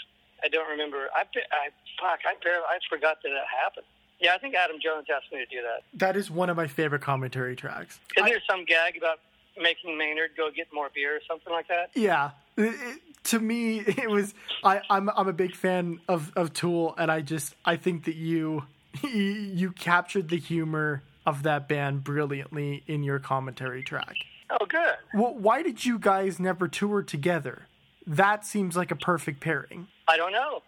[0.44, 1.08] I don't remember.
[1.16, 1.70] I, I
[2.00, 2.20] fuck.
[2.26, 2.66] I barely.
[2.68, 3.86] I forgot that it happened.
[4.20, 5.84] Yeah, I think Adam Jones asked me to do that.
[5.98, 8.00] That is one of my favorite commentary tracks.
[8.16, 9.20] Is there some gag about
[9.60, 11.89] making Maynard go get more beer or something like that?
[11.96, 12.32] Yeah.
[12.56, 14.34] It, to me, it was.
[14.64, 18.16] I, I'm I'm a big fan of, of Tool, and I just I think that
[18.16, 18.64] you
[19.04, 24.16] you captured the humor of that band brilliantly in your commentary track.
[24.50, 24.96] Oh, good.
[25.14, 27.68] Well, why did you guys never tour together?
[28.12, 29.88] That seems like a perfect pairing.
[30.05, 30.64] I don't know.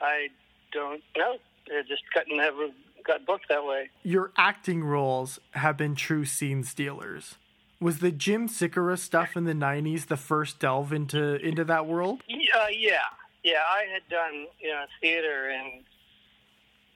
[0.00, 0.28] I
[0.72, 1.34] don't know.
[1.66, 2.68] It just got never
[3.04, 3.90] got booked that way.
[4.04, 7.34] Your acting roles have been true scene stealers.
[7.80, 12.22] Was the Jim Sikora stuff in the '90s the first delve into into that world?
[12.30, 12.98] Uh, yeah,
[13.42, 13.62] yeah.
[13.68, 15.82] I had done you know theater in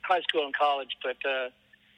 [0.03, 1.49] high school and college, but uh,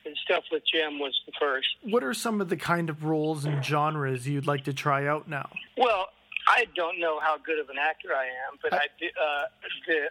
[0.02, 1.68] the stuff with Jim was the first.
[1.82, 5.28] What are some of the kind of roles and genres you'd like to try out
[5.28, 5.50] now?
[5.76, 6.06] Well,
[6.46, 8.86] I don't know how good of an actor I am, but I,
[9.20, 9.44] uh,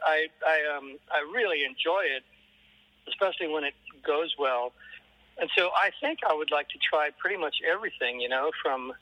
[0.06, 2.24] I, I, um, I really enjoy it,
[3.08, 3.74] especially when it
[4.06, 4.74] goes well.
[5.38, 8.94] And so I think I would like to try pretty much everything, you know, from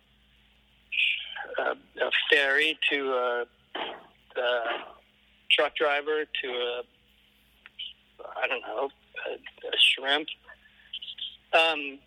[1.58, 3.46] a, a ferry to a,
[4.38, 4.64] a
[5.52, 6.82] truck driver to a,
[8.42, 8.90] I don't know,
[9.28, 10.28] a, a shrimp.
[11.54, 12.00] Um,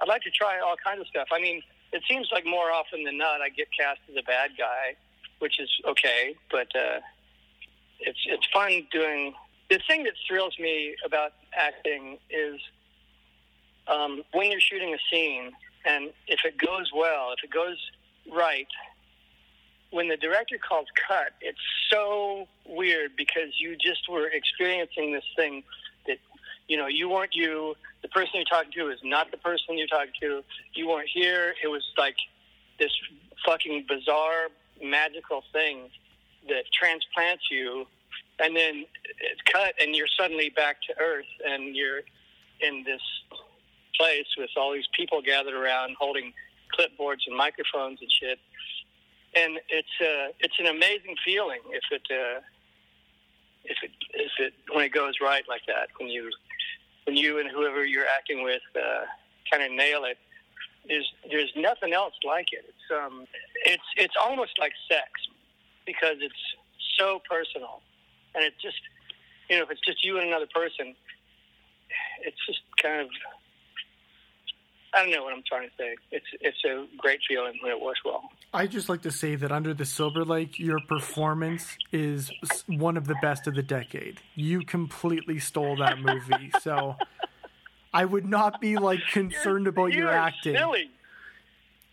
[0.00, 1.28] I'd like to try all kinds of stuff.
[1.32, 4.50] I mean, it seems like more often than not I get cast as a bad
[4.56, 4.96] guy,
[5.38, 7.00] which is okay, but uh,
[7.98, 9.34] it's it's fun doing.
[9.68, 12.60] The thing that thrills me about acting is
[13.86, 15.52] um, when you're shooting a scene,
[15.84, 17.78] and if it goes well, if it goes
[18.32, 18.66] right,
[19.90, 21.58] when the director calls cut, it's
[21.90, 25.62] so weird because you just were experiencing this thing
[26.70, 29.88] you know you weren't you the person you're talking to is not the person you're
[29.88, 30.42] talking to.
[30.72, 31.52] You weren't here.
[31.62, 32.14] It was like
[32.78, 32.92] this
[33.44, 34.48] fucking bizarre,
[34.80, 35.90] magical thing
[36.48, 37.86] that transplants you,
[38.38, 38.84] and then
[39.20, 42.02] it's cut, and you're suddenly back to Earth, and you're
[42.60, 43.02] in this
[43.98, 46.32] place with all these people gathered around holding
[46.72, 48.38] clipboards and microphones and shit.
[49.34, 52.40] And it's uh, it's an amazing feeling if it uh,
[53.64, 56.30] if it if it when it goes right like that when you
[57.10, 59.02] when you and whoever you're acting with uh,
[59.50, 60.16] kind of nail it,
[60.86, 62.64] there's there's nothing else like it.
[62.68, 63.26] It's um
[63.66, 65.10] it's it's almost like sex
[65.86, 66.42] because it's
[66.98, 67.82] so personal,
[68.36, 68.78] and it just
[69.48, 70.94] you know if it's just you and another person,
[72.22, 73.08] it's just kind of
[74.92, 75.96] I don't know what I'm trying to say.
[76.10, 78.30] It's it's a great feeling when it works well.
[78.52, 82.32] I just like to say that under the Silver Lake, your performance is
[82.66, 84.20] one of the best of the decade.
[84.34, 86.96] You completely stole that movie, so
[87.94, 90.56] I would not be like concerned you're, about you're your acting.
[90.56, 90.90] Silly.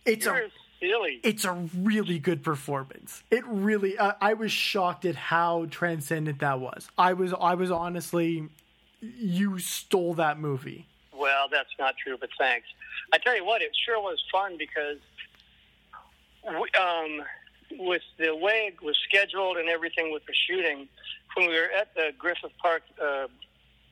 [0.06, 1.20] It's you're a silly.
[1.24, 3.24] it's a really good performance.
[3.30, 6.88] It really, uh, I was shocked at how transcendent that was.
[6.98, 8.48] I was, I was honestly,
[9.02, 10.88] you stole that movie.
[11.14, 12.68] Well, that's not true, but thanks.
[13.14, 14.98] I tell you what, it sure was fun because
[16.44, 17.24] we, um,
[17.80, 20.88] with the way it was scheduled and everything with the shooting,
[21.36, 23.28] when we were at the Griffith Park uh,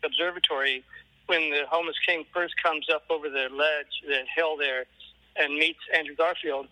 [0.03, 0.83] Observatory,
[1.27, 4.85] when the homeless king first comes up over the ledge, the hill there,
[5.35, 6.67] and meets Andrew Garfield,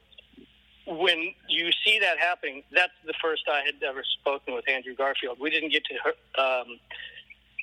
[0.85, 5.39] when you see that happening, that's the first I had ever spoken with Andrew Garfield.
[5.39, 6.79] We didn't get to um,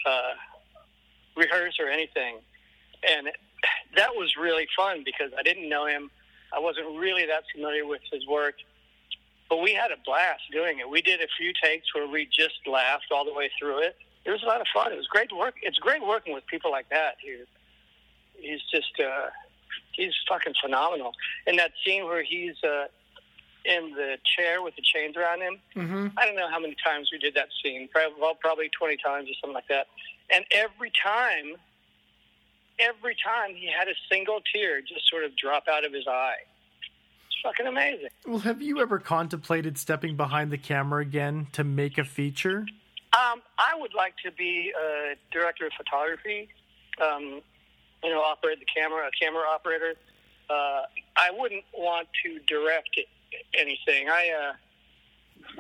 [0.07, 0.33] uh,
[1.37, 2.39] rehearse or anything,
[3.09, 3.31] and
[3.97, 6.11] that was really fun because I didn't know him.
[6.53, 8.55] I wasn't really that familiar with his work,
[9.49, 10.89] but we had a blast doing it.
[10.89, 13.97] We did a few takes where we just laughed all the way through it.
[14.25, 14.93] It was a lot of fun.
[14.93, 15.55] It was great to work.
[15.63, 17.17] It's great working with people like that.
[17.21, 17.43] He,
[18.37, 19.31] he's just uh,
[19.93, 21.13] he's fucking phenomenal.
[21.47, 22.87] In that scene where he's uh,
[23.65, 26.09] in the chair with the chains around him, Mm-hmm.
[26.19, 27.89] I don't know how many times we did that scene.
[27.93, 29.87] Probably, well, probably twenty times or something like that.
[30.35, 31.55] And every time,
[32.81, 36.35] every time he had a single tear just sort of drop out of his eye.
[37.27, 38.09] It's fucking amazing.
[38.27, 42.67] Well, have you ever contemplated stepping behind the camera again to make a feature?
[43.13, 46.49] Um, I would like to be a director of photography.
[47.03, 47.41] Um,
[48.03, 49.95] you know, operate the camera, a camera operator.
[50.49, 50.83] Uh,
[51.17, 52.99] I wouldn't want to direct
[53.55, 54.09] anything.
[54.09, 54.53] I uh,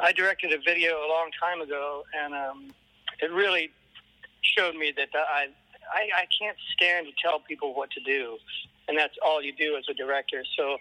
[0.02, 2.70] I directed a video a long time ago, and um,
[3.20, 3.70] it really
[4.42, 5.48] showed me that I,
[5.92, 8.38] I I can't stand to tell people what to do,
[8.88, 10.44] and that's all you do as a director.
[10.56, 10.78] So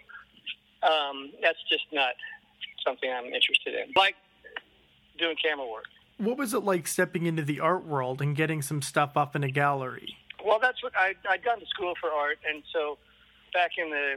[0.82, 2.14] um, that's just not
[2.84, 3.92] something I'm interested in.
[3.96, 4.16] Like
[5.18, 5.84] doing camera work.
[6.18, 9.44] What was it like stepping into the art world and getting some stuff up in
[9.44, 10.16] a gallery?
[10.44, 12.98] Well, that's what I I'd gone to school for art, and so
[13.52, 14.16] back in the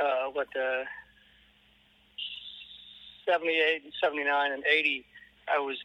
[0.00, 0.84] uh, what the
[3.26, 5.04] seventy eight and seventy nine and eighty,
[5.48, 5.76] I was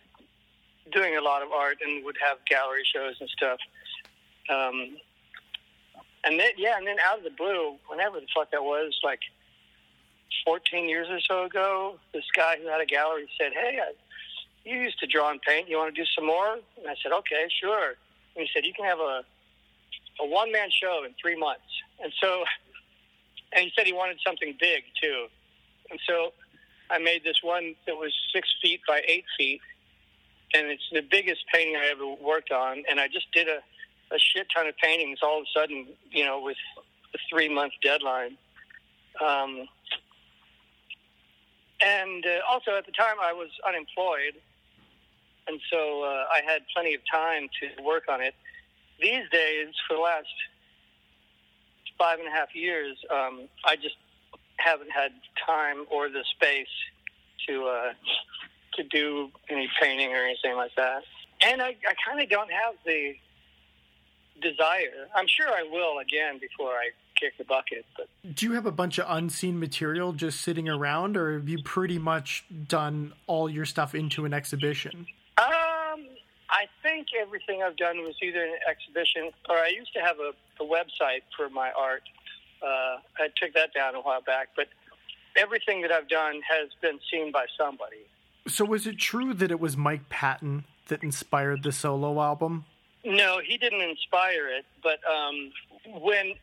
[0.92, 3.60] doing a lot of art and would have gallery shows and stuff.
[4.50, 4.98] Um,
[6.24, 9.20] and then yeah, and then out of the blue, whenever the fuck that was, like
[10.44, 13.94] fourteen years or so ago, this guy who had a gallery said, "Hey, I,
[14.66, 15.70] you used to draw and paint.
[15.70, 17.96] You want to do some more?" And I said, "Okay, sure."
[18.36, 19.24] And he said, "You can have a
[20.22, 21.72] a one man show in three months."
[22.04, 22.44] And so,
[23.54, 25.28] and he said he wanted something big too.
[25.90, 26.34] And so,
[26.90, 29.62] I made this one that was six feet by eight feet,
[30.54, 32.84] and it's the biggest painting I ever worked on.
[32.90, 33.60] And I just did a
[34.12, 36.58] a shit ton of paintings all of a sudden, you know, with
[37.14, 38.38] a three month deadline.
[39.24, 39.68] Um,
[41.82, 44.36] and uh, also at the time I was unemployed,
[45.48, 48.36] and so uh, I had plenty of time to work on it.
[49.02, 50.28] These days, for the last
[51.98, 53.96] five and a half years, um, I just
[54.58, 55.12] haven't had
[55.46, 56.68] time or the space
[57.48, 57.94] to uh,
[58.74, 61.04] to do any painting or anything like that.
[61.42, 63.16] And I, I kind of don't have the
[64.42, 65.08] desire.
[65.16, 66.90] I'm sure I will again before I
[67.20, 71.18] kick the bucket, but Do you have a bunch of unseen material just sitting around,
[71.18, 75.06] or have you pretty much done all your stuff into an exhibition?
[75.38, 76.08] Um,
[76.50, 80.32] I think everything I've done was either an exhibition or I used to have a,
[80.64, 82.04] a website for my art.
[82.62, 84.68] Uh, I took that down a while back, but
[85.38, 88.08] everything that I've done has been seen by somebody.
[88.50, 92.66] So, was it true that it was Mike Patton that inspired the solo album?
[93.06, 95.52] No, he didn't inspire it, but um,
[96.02, 96.34] when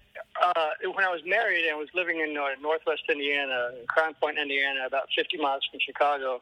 [0.43, 4.39] uh, when I was married and was living in uh, Northwest Indiana, in Crown Point,
[4.39, 6.41] Indiana, about 50 miles from Chicago,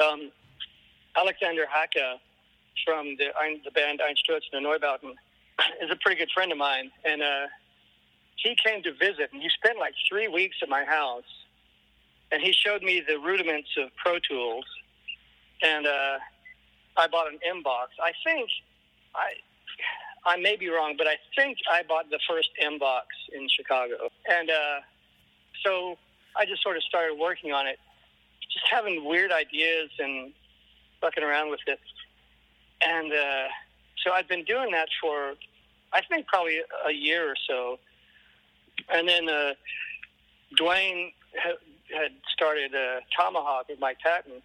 [0.00, 0.30] um,
[1.16, 2.18] Alexander Hacke
[2.84, 3.28] from the
[3.64, 5.14] the band Einstürzende Neubauten
[5.82, 7.46] is a pretty good friend of mine, and uh,
[8.36, 11.30] he came to visit, and he spent like three weeks at my house,
[12.30, 14.64] and he showed me the rudiments of Pro Tools,
[15.62, 16.18] and uh,
[16.96, 17.92] I bought an M box.
[18.02, 18.48] I think
[19.14, 19.32] I
[20.26, 24.10] I may be wrong, but I think I bought the first M box in Chicago,
[24.28, 24.80] and uh,
[25.64, 25.96] so
[26.36, 27.78] I just sort of started working on it,
[28.52, 30.32] just having weird ideas and
[31.00, 31.80] fucking around with it,
[32.82, 33.48] and uh,
[34.04, 35.34] so I've been doing that for
[35.92, 37.78] I think probably a year or so,
[38.92, 39.54] and then uh,
[40.56, 41.56] Duane had,
[41.96, 44.42] had started uh, Tomahawk with Mike Patton,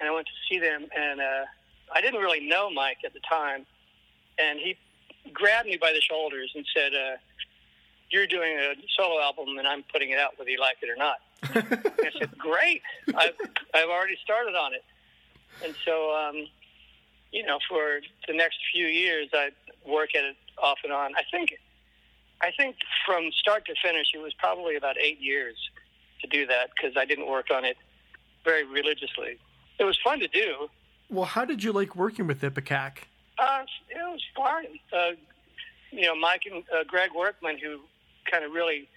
[0.00, 1.44] and I went to see them, and uh,
[1.94, 3.66] I didn't really know Mike at the time,
[4.38, 4.76] and he
[5.32, 7.16] grabbed me by the shoulders and said, uh,
[8.10, 10.96] "You're doing a solo album, and I'm putting it out whether you like it or
[10.96, 11.18] not."
[12.04, 12.82] I said, "Great!
[13.14, 13.34] I've
[13.74, 14.84] I've already started on it."
[15.64, 16.46] And so, um,
[17.32, 19.50] you know, for the next few years, I
[19.86, 21.14] work at it off and on.
[21.16, 21.54] I think,
[22.42, 22.76] I think
[23.06, 25.56] from start to finish, it was probably about eight years
[26.20, 27.76] to do that because I didn't work on it
[28.44, 29.38] very religiously.
[29.78, 30.68] It was fun to do.
[31.10, 33.08] Well, how did you like working with Ipecac?
[33.38, 34.64] Uh, it was fun.
[34.92, 35.12] Uh,
[35.90, 37.80] you know, Mike and uh, Greg Werckman, who
[38.30, 38.88] kind of really,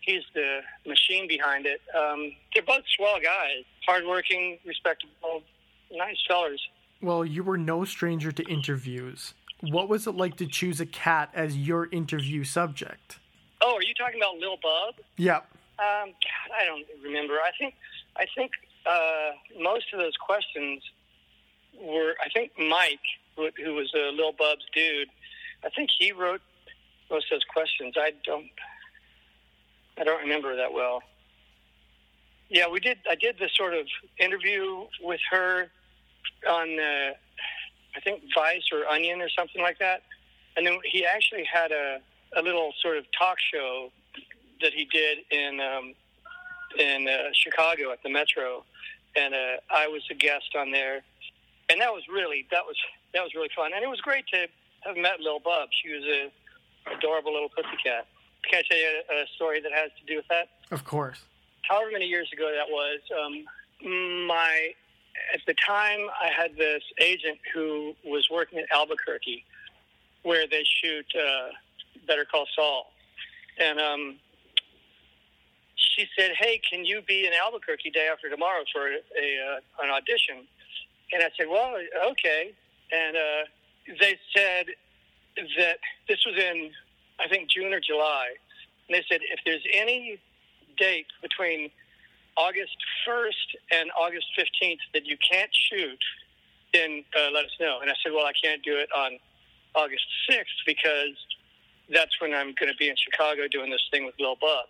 [0.00, 1.80] he's the machine behind it.
[1.96, 5.42] Um, they're both swell guys, hardworking, respectable,
[5.92, 6.60] nice fellers.
[7.00, 9.34] Well, you were no stranger to interviews.
[9.60, 13.18] What was it like to choose a cat as your interview subject?
[13.60, 14.94] Oh, are you talking about Lil Bub?
[15.16, 15.46] Yep.
[15.78, 17.34] Um, God, I don't remember.
[17.34, 17.74] I think
[18.16, 18.50] I think
[18.88, 19.30] uh,
[19.60, 20.82] most of those questions
[21.80, 22.14] were.
[22.24, 23.00] I think Mike
[23.38, 25.08] who, who was a Lil Bub's dude.
[25.64, 26.40] I think he wrote
[27.10, 27.94] most of those questions.
[27.96, 28.46] I don't,
[29.98, 31.02] I don't remember that well.
[32.50, 32.98] Yeah, we did.
[33.08, 33.86] I did this sort of
[34.18, 35.70] interview with her
[36.48, 37.12] on, uh,
[37.94, 40.02] I think Vice or Onion or something like that,
[40.56, 41.98] and then he actually had a
[42.36, 43.90] a little sort of talk show
[44.62, 45.94] that he did in um,
[46.78, 48.64] in uh, Chicago at the Metro,
[49.16, 51.02] and uh, I was a guest on there,
[51.68, 52.76] and that was really that was
[53.14, 54.46] that was really fun, and it was great to
[54.80, 55.68] have met Lil Bub.
[55.82, 56.30] She was a
[56.96, 58.06] adorable little pussycat.
[58.48, 60.48] Can I tell you a, a story that has to do with that?
[60.70, 61.24] Of course.
[61.62, 63.44] However many years ago that was, um,
[64.26, 64.70] my
[65.34, 69.44] at the time I had this agent who was working at Albuquerque,
[70.22, 71.48] where they shoot uh,
[72.06, 72.92] Better Call Saul,
[73.58, 74.16] and um,
[75.98, 79.84] she said, "Hey, can you be in Albuquerque day after tomorrow for a, a uh,
[79.84, 80.46] an audition?"
[81.12, 81.74] And I said, "Well,
[82.10, 82.54] okay."
[82.92, 83.44] And uh,
[84.00, 84.66] they said
[85.58, 85.78] that
[86.08, 86.70] this was in,
[87.20, 88.28] I think, June or July.
[88.88, 90.18] And they said, if there's any
[90.76, 91.70] date between
[92.36, 92.76] August
[93.06, 95.98] 1st and August 15th that you can't shoot,
[96.72, 97.80] then uh, let us know.
[97.80, 99.18] And I said, well, I can't do it on
[99.74, 101.16] August 6th because
[101.92, 104.66] that's when I'm going to be in Chicago doing this thing with Lil Bub.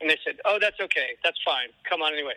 [0.00, 1.16] And they said, oh, that's okay.
[1.22, 1.68] That's fine.
[1.88, 2.34] Come on anyway.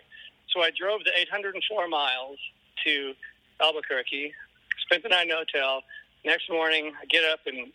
[0.52, 2.38] So I drove the 804 miles
[2.84, 3.14] to
[3.60, 4.32] Albuquerque,
[4.82, 5.82] spent the night in a hotel.
[6.24, 7.72] Next morning, I get up and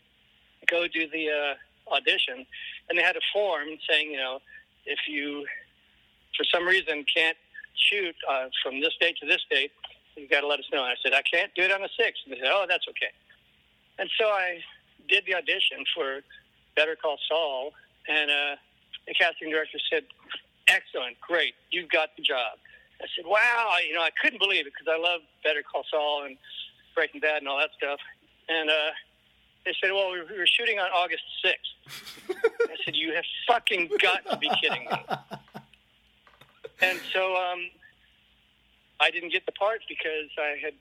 [0.68, 2.46] go do the uh, audition,
[2.90, 4.40] and they had a form saying, you know,
[4.86, 5.46] if you,
[6.38, 7.38] for some reason, can't
[7.76, 9.72] shoot uh, from this date to this date,
[10.16, 10.84] you got to let us know.
[10.84, 12.26] And I said, I can't do it on the 6th.
[12.26, 13.12] And they said, oh, that's okay.
[13.98, 14.60] And so I
[15.08, 16.20] did the audition for
[16.76, 17.72] Better Call Saul,
[18.08, 18.56] and uh,
[19.10, 20.04] the casting director said,
[20.68, 22.62] excellent, great, you've got the job.
[23.02, 26.26] I said, wow, you know, I couldn't believe it because I love Better Call Saul
[26.26, 26.38] and
[26.94, 28.00] Breaking Bad and all that stuff.
[28.48, 28.92] And uh,
[29.66, 32.36] they said, well, we were shooting on August 6th.
[32.70, 34.98] I said, you have fucking got to be kidding me.
[36.82, 37.60] And so um,
[39.02, 40.74] I didn't get the part because I had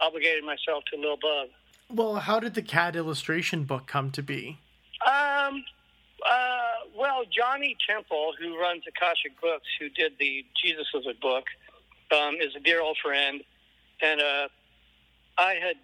[0.00, 1.48] obligated myself to Lil Bub.
[1.90, 4.58] Well, how did the cat illustration book come to be?
[5.06, 5.62] Um,
[6.26, 11.44] uh, well, Johnny Temple, who runs Akashic Books, who did the Jesus Lizard book,
[12.12, 13.42] um, is a dear old friend,
[14.02, 14.48] and uh,
[15.36, 15.76] I had.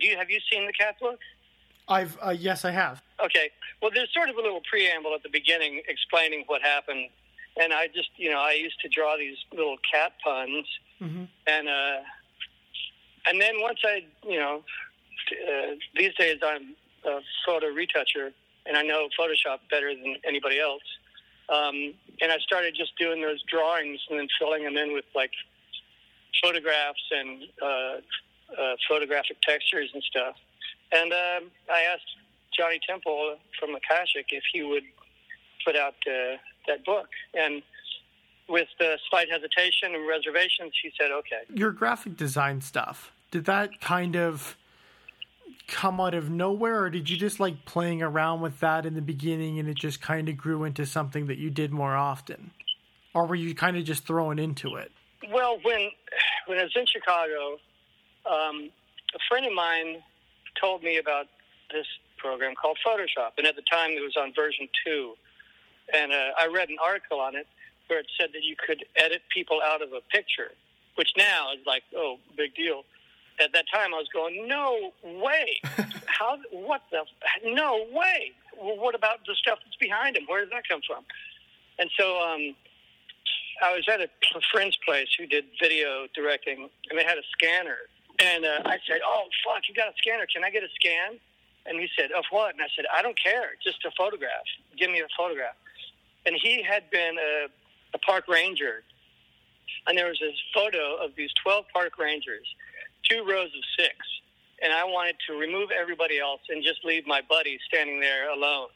[0.00, 1.18] Do you have you seen the cat book?
[1.88, 3.02] I've uh, yes, I have.
[3.22, 3.50] Okay.
[3.82, 7.08] Well, there's sort of a little preamble at the beginning explaining what happened,
[7.60, 10.66] and I just you know I used to draw these little cat puns,
[11.00, 11.24] mm-hmm.
[11.46, 11.98] and uh,
[13.26, 14.62] and then once I you know
[15.32, 16.74] uh, these days I'm
[17.04, 18.32] a photo retoucher
[18.66, 20.82] and I know Photoshop better than anybody else.
[21.48, 25.30] Um, and I started just doing those drawings and then filling them in with like
[26.42, 30.36] photographs and uh, uh, photographic textures and stuff.
[30.92, 32.16] And um, I asked
[32.56, 34.84] Johnny Temple from Akashic if he would
[35.64, 36.36] put out uh,
[36.66, 37.08] that book.
[37.34, 37.62] And
[38.48, 41.42] with uh, slight hesitation and reservations, he said, okay.
[41.52, 44.56] Your graphic design stuff, did that kind of
[45.68, 49.02] come out of nowhere or did you just like playing around with that in the
[49.02, 52.52] beginning and it just kind of grew into something that you did more often?
[53.14, 54.92] Or were you kind of just thrown into it?
[55.32, 55.90] Well when
[56.46, 57.58] when i was in chicago
[58.26, 58.70] um,
[59.14, 60.02] a friend of mine
[60.60, 61.26] told me about
[61.72, 61.86] this
[62.16, 65.14] program called photoshop and at the time it was on version 2
[65.92, 67.46] and uh, i read an article on it
[67.88, 70.52] where it said that you could edit people out of a picture
[70.94, 72.84] which now is like oh big deal
[73.42, 75.60] at that time I was going, no way.
[76.06, 76.38] How?
[76.50, 77.04] What the?
[77.44, 78.32] No way.
[78.60, 80.24] Well, what about the stuff that's behind him?
[80.26, 81.04] Where does that come from?
[81.78, 82.56] And so um,
[83.62, 84.08] I was at a
[84.52, 87.76] friend's place who did video directing, and they had a scanner.
[88.18, 90.26] And uh, I said, "Oh fuck, you got a scanner?
[90.32, 91.18] Can I get a scan?"
[91.66, 93.50] And he said, "Of what?" And I said, "I don't care.
[93.62, 94.46] Just a photograph.
[94.78, 95.56] Give me a photograph."
[96.24, 97.46] And he had been a,
[97.94, 98.82] a park ranger,
[99.86, 102.46] and there was this photo of these twelve park rangers
[103.08, 103.94] two rows of six,
[104.62, 108.68] and I wanted to remove everybody else and just leave my buddy standing there alone.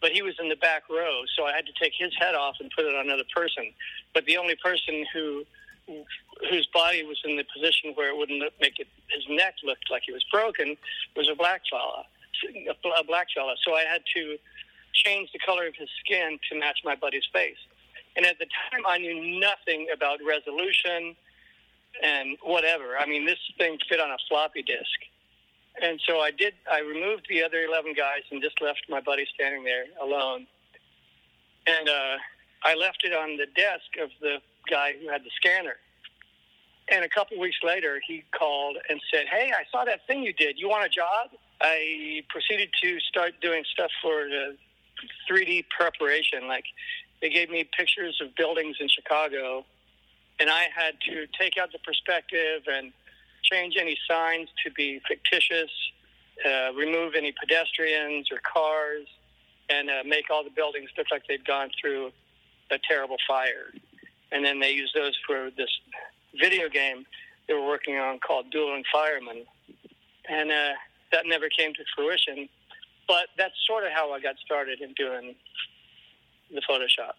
[0.00, 2.56] But he was in the back row, so I had to take his head off
[2.60, 3.72] and put it on another person.
[4.14, 5.44] But the only person who
[6.50, 10.02] whose body was in the position where it wouldn't make it his neck looked like
[10.06, 10.76] he was broken
[11.16, 12.04] was a black fella,
[12.98, 13.54] a black fella.
[13.64, 14.38] So I had to
[14.92, 17.58] change the color of his skin to match my buddy's face.
[18.16, 21.16] And at the time, I knew nothing about resolution
[22.02, 22.96] and whatever.
[22.98, 24.98] I mean, this thing fit on a floppy disk.
[25.80, 29.26] And so I did, I removed the other 11 guys and just left my buddy
[29.34, 30.46] standing there alone.
[31.66, 32.16] And uh,
[32.64, 34.38] I left it on the desk of the
[34.68, 35.76] guy who had the scanner.
[36.88, 40.32] And a couple weeks later, he called and said, "Hey, I saw that thing you
[40.32, 40.58] did.
[40.58, 41.30] You want a job?"
[41.60, 44.56] I proceeded to start doing stuff for the
[45.30, 46.48] 3D preparation.
[46.48, 46.64] Like
[47.20, 49.64] they gave me pictures of buildings in Chicago,
[50.42, 52.92] and I had to take out the perspective and
[53.44, 55.70] change any signs to be fictitious,
[56.44, 59.06] uh, remove any pedestrians or cars,
[59.70, 62.10] and uh, make all the buildings look like they'd gone through
[62.72, 63.70] a terrible fire.
[64.32, 65.70] And then they used those for this
[66.40, 67.06] video game
[67.46, 69.44] they were working on called Dueling Firemen.
[70.28, 70.72] And uh,
[71.12, 72.48] that never came to fruition.
[73.06, 75.36] But that's sort of how I got started in doing
[76.52, 77.14] the Photoshop.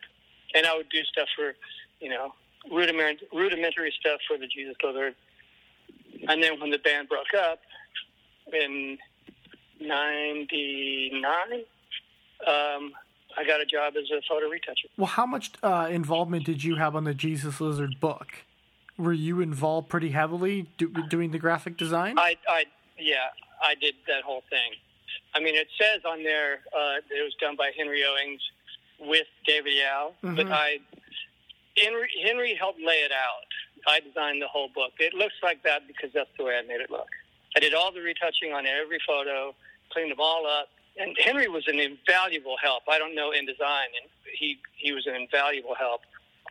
[0.56, 1.54] And I would do stuff for,
[2.02, 2.34] you know,
[2.72, 5.16] rudiment, rudimentary stuff for the Jesus Lizard.
[6.28, 7.60] And then when the band broke up
[8.52, 8.98] in
[9.80, 11.24] 99,
[12.48, 12.92] um,
[13.38, 14.88] I got a job as a photo retoucher.
[14.98, 18.28] Well, how much uh, involvement did you have on the Jesus Lizard book?
[18.98, 22.18] Were you involved pretty heavily do, doing the graphic design?
[22.20, 22.66] I, I,
[22.98, 23.30] yeah,
[23.62, 24.74] I did that whole thing.
[25.36, 28.42] I mean, it says on there uh, it was done by Henry Owings
[29.00, 30.36] with David Yow, mm-hmm.
[30.36, 30.78] but I
[31.78, 33.48] Henry, Henry helped lay it out.
[33.88, 34.94] I designed the whole book.
[35.00, 37.08] It looks like that because that's the way I made it look.
[37.56, 39.54] I did all the retouching on every photo,
[39.92, 42.84] cleaned them all up, and Henry was an invaluable help.
[42.90, 46.02] I don't know in design, and he he was an invaluable help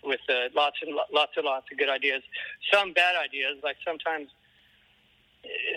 [0.05, 2.23] with uh, lots and lots and lots of good ideas.
[2.73, 4.29] Some bad ideas, like sometimes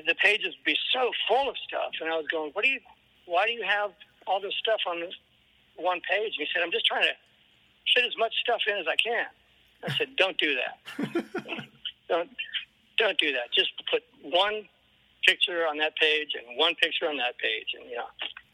[0.06, 2.80] the pages would be so full of stuff, and I was going, "What do you?
[3.26, 3.92] Why do you have
[4.28, 5.02] all this stuff on
[5.78, 7.14] one page?" And he said, "I'm just trying to
[7.94, 9.26] fit as much stuff in as I can."
[9.84, 11.26] I said, "Don't do that.
[12.10, 12.30] don't
[12.98, 13.52] don't do that.
[13.54, 14.68] Just put one
[15.26, 18.08] picture on that page and one picture on that page, and you know."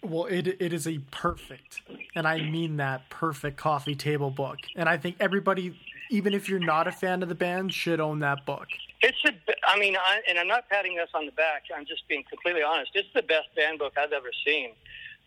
[0.04, 1.82] Well, it it is a perfect,
[2.16, 5.78] and I mean that perfect coffee table book, and I think everybody,
[6.10, 8.68] even if you're not a fan of the band, should own that book.
[9.04, 9.32] It's a,
[9.68, 11.64] I mean, I, and I'm not patting us on the back.
[11.76, 12.92] I'm just being completely honest.
[12.96, 14.72] It's the best band book I've ever seen.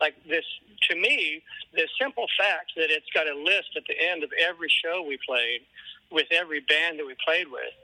[0.01, 0.45] Like this,
[0.91, 1.43] to me,
[1.73, 5.19] the simple fact that it's got a list at the end of every show we
[5.27, 5.61] played
[6.11, 7.75] with every band that we played with.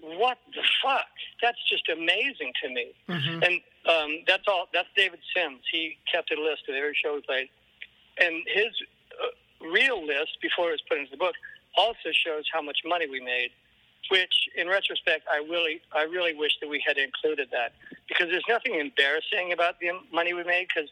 [0.00, 1.06] What the fuck?
[1.42, 2.92] That's just amazing to me.
[3.08, 3.42] Mm-hmm.
[3.42, 4.68] And um, that's all.
[4.72, 5.60] That's David Sims.
[5.70, 7.48] He kept a list of every show we played,
[8.18, 8.72] and his
[9.12, 11.34] uh, real list before it was put into the book
[11.76, 13.50] also shows how much money we made
[14.10, 17.72] which in retrospect I really I really wish that we had included that.
[18.08, 20.90] Because there's nothing embarrassing about the money we made because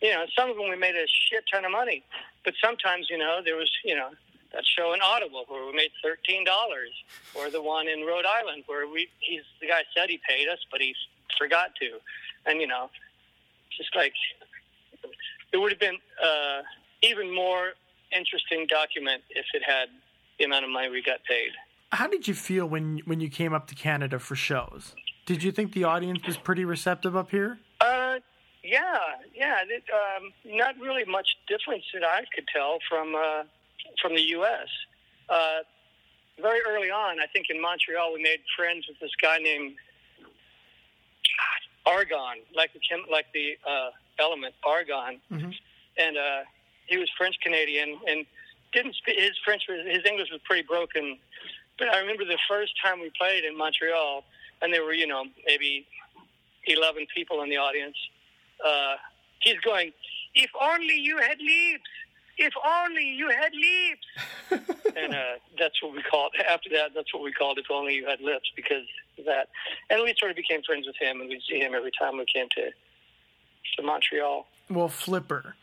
[0.00, 2.04] you know some of them we made a shit ton of money.
[2.44, 4.10] But sometimes you know there was you know
[4.52, 6.92] that show in Audible where we made thirteen dollars
[7.34, 10.58] or the one in Rhode Island where we he's the guy said he paid us
[10.70, 10.94] but he
[11.38, 11.98] forgot to.
[12.46, 12.90] And you know
[13.76, 14.12] just like
[15.52, 16.62] it would have been uh,
[17.02, 17.72] even more
[18.16, 19.88] interesting document if it had
[20.38, 21.50] the amount of money we got paid.
[21.92, 24.94] How did you feel when when you came up to Canada for shows?
[25.26, 27.58] Did you think the audience was pretty receptive up here?
[27.80, 28.18] Uh,
[28.64, 28.98] yeah,
[29.34, 29.58] yeah.
[29.68, 33.42] It, um, not really much difference that I could tell from uh,
[34.00, 34.68] from the U.S.
[35.28, 35.58] Uh,
[36.40, 39.74] very early on, I think in Montreal, we made friends with this guy named
[41.84, 45.50] Argon, like the chem- like the uh, element argon, mm-hmm.
[45.98, 46.40] and uh,
[46.86, 48.24] he was French Canadian and
[48.72, 49.64] didn't speak his French.
[49.68, 51.18] His English was pretty broken
[51.82, 54.22] but I remember the first time we played in Montreal,
[54.60, 55.84] and there were, you know, maybe
[56.66, 57.96] 11 people in the audience.
[58.64, 58.94] Uh,
[59.40, 59.90] he's going,
[60.32, 61.82] if only you had leaves.
[62.38, 64.70] If only you had lips.
[64.96, 68.06] and uh, that's what we called, after that, that's what we called If Only You
[68.06, 68.86] Had Lips because
[69.18, 69.48] of that.
[69.90, 72.26] And we sort of became friends with him, and we'd see him every time we
[72.32, 72.70] came to,
[73.76, 74.46] to Montreal.
[74.70, 75.56] Well, Flipper,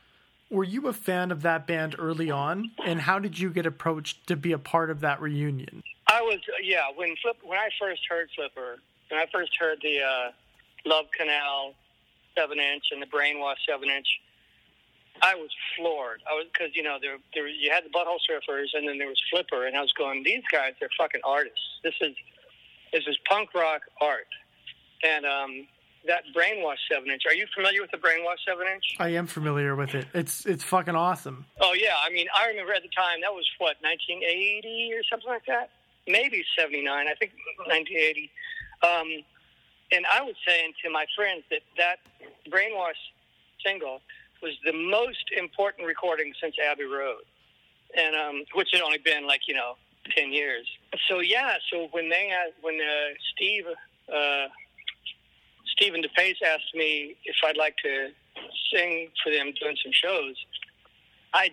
[0.50, 2.72] were you a fan of that band early on?
[2.86, 5.82] And how did you get approached to be a part of that reunion?
[6.10, 8.78] I was yeah when Flip when I first heard Flipper
[9.10, 10.32] when I first heard the uh,
[10.86, 11.74] Love Canal
[12.36, 14.08] seven inch and the Brainwash seven inch,
[15.22, 16.22] I was floored.
[16.30, 19.08] I was because you know there there you had the Butthole Surfers and then there
[19.08, 21.62] was Flipper and I was going these guys they're fucking artists.
[21.84, 22.16] This is
[22.92, 24.28] this is punk rock art
[25.04, 25.68] and um,
[26.08, 27.24] that Brainwash seven inch.
[27.28, 28.96] Are you familiar with the Brainwash seven inch?
[28.98, 30.08] I am familiar with it.
[30.16, 31.46] It's it's fucking awesome.
[31.62, 35.30] Oh yeah, I mean I remember at the time that was what 1980 or something
[35.30, 35.70] like that
[36.10, 37.32] maybe 79, I think
[37.68, 38.32] 1980.
[38.82, 39.24] Um,
[39.92, 41.98] and I was saying to my friends that that
[42.50, 43.00] Brainwash
[43.66, 44.02] single
[44.42, 47.24] was the most important recording since Abbey Road,
[47.98, 49.76] and um, which had only been like you know
[50.16, 50.68] 10 years.
[51.08, 53.66] So yeah, so when they had, when uh, Steve
[54.14, 54.48] uh,
[55.68, 58.10] Stephen DePace asked me if I'd like to
[58.74, 60.36] sing for them doing some shows,
[61.34, 61.52] I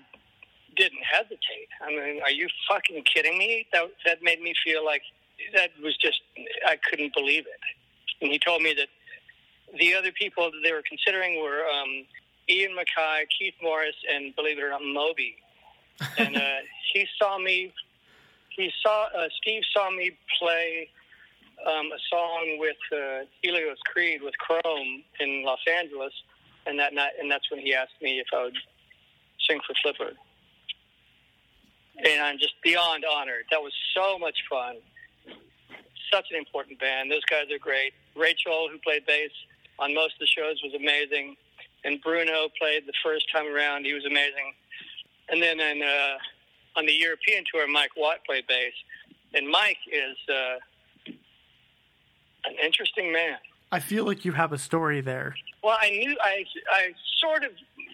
[0.76, 1.68] didn't hesitate.
[1.80, 3.66] I mean, are you fucking kidding me?
[3.72, 5.02] That that made me feel like
[5.54, 6.20] that was just
[6.66, 7.60] I couldn't believe it.
[8.20, 8.88] And he told me that
[9.78, 12.04] the other people that they were considering were um,
[12.48, 15.36] Ian MacKaye, Keith Morris, and believe it or not, Moby.
[16.18, 16.40] And uh,
[16.92, 17.72] he saw me.
[18.50, 20.88] He saw uh, Steve saw me play
[21.66, 26.12] um, a song with uh, Helios Creed with Chrome in Los Angeles,
[26.66, 28.56] and that night, and that's when he asked me if I would
[29.46, 30.12] sing for Flipper.
[32.04, 33.44] And I'm just beyond honored.
[33.50, 34.76] That was so much fun.
[36.12, 37.10] Such an important band.
[37.10, 37.92] Those guys are great.
[38.14, 39.30] Rachel, who played bass
[39.78, 41.36] on most of the shows, was amazing.
[41.84, 43.84] And Bruno played the first time around.
[43.84, 44.54] He was amazing.
[45.28, 48.72] And then in, uh, on the European tour, Mike Watt played bass.
[49.34, 51.12] And Mike is uh,
[52.44, 53.38] an interesting man.
[53.72, 55.34] I feel like you have a story there.
[55.62, 57.50] Well, I knew I I sort of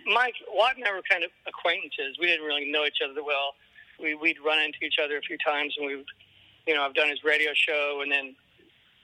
[0.07, 2.19] Mike Watt and I were kind of acquaintances.
[2.21, 3.55] We didn't really know each other that well.
[4.03, 6.07] We we'd run into each other a few times, and we, would
[6.67, 8.35] you know, I've done his radio show, and then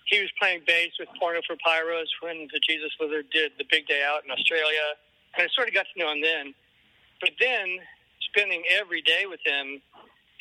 [0.06, 3.86] he was playing bass with Porno for Pyros when the Jesus Lizard did the Big
[3.86, 4.96] Day Out in Australia,
[5.36, 6.54] and I sort of got to know him then.
[7.20, 7.78] But then
[8.20, 9.82] spending every day with him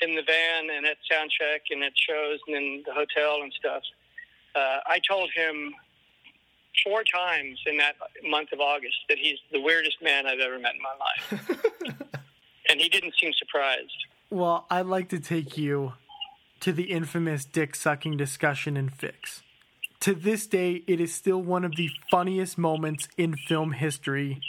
[0.01, 3.84] in the van and at soundcheck and at shows and in the hotel and stuff,
[4.55, 5.74] uh, I told him
[6.84, 10.74] four times in that month of August that he's the weirdest man I've ever met
[10.76, 12.01] in my life.
[12.70, 14.05] and he didn't seem surprised.
[14.30, 15.94] Well, I'd like to take you
[16.60, 19.42] to the infamous dick sucking discussion in Fix.
[20.02, 24.42] To this day, it is still one of the funniest moments in film history.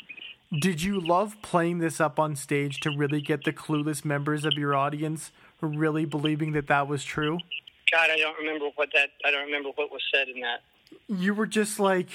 [0.61, 4.55] Did you love playing this up on stage to really get the clueless members of
[4.55, 7.39] your audience really believing that that was true?
[7.93, 9.11] God, I don't remember what that.
[9.24, 10.61] I don't remember what was said in that.
[11.09, 12.09] You were just like,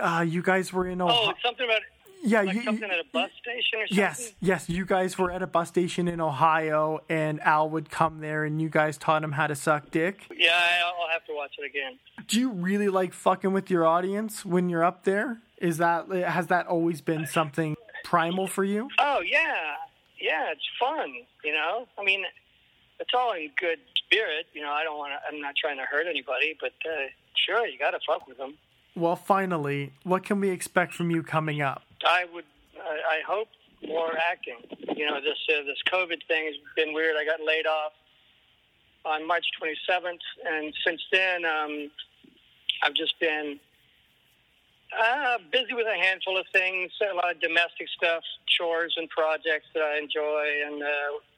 [0.00, 1.30] uh, you guys were in Ohio.
[1.30, 1.82] Oh, something about
[2.26, 3.96] yeah, like you, something at a bus station or something.
[3.96, 4.68] Yes, yes.
[4.68, 8.60] You guys were at a bus station in Ohio, and Al would come there, and
[8.60, 10.26] you guys taught him how to suck dick.
[10.36, 11.98] Yeah, I'll have to watch it again.
[12.26, 15.38] Do you really like fucking with your audience when you're up there?
[15.58, 18.88] Is that has that always been something primal for you?
[18.98, 19.74] Oh yeah,
[20.20, 20.50] yeah.
[20.50, 21.12] It's fun.
[21.44, 22.24] You know, I mean,
[23.00, 24.46] it's all in good spirit.
[24.52, 25.28] You know, I don't want to.
[25.28, 28.54] I'm not trying to hurt anybody, but uh, sure, you got to fuck with them.
[28.96, 31.82] Well, finally, what can we expect from you coming up?
[32.04, 32.44] I would.
[32.78, 33.48] I, hope
[33.86, 34.58] more acting.
[34.96, 37.16] You know, this uh, this COVID thing has been weird.
[37.18, 37.92] I got laid off
[39.04, 41.90] on March 27th, and since then, um,
[42.82, 43.58] I've just been
[44.98, 49.66] uh, busy with a handful of things, a lot of domestic stuff, chores and projects
[49.74, 50.86] that I enjoy, and uh,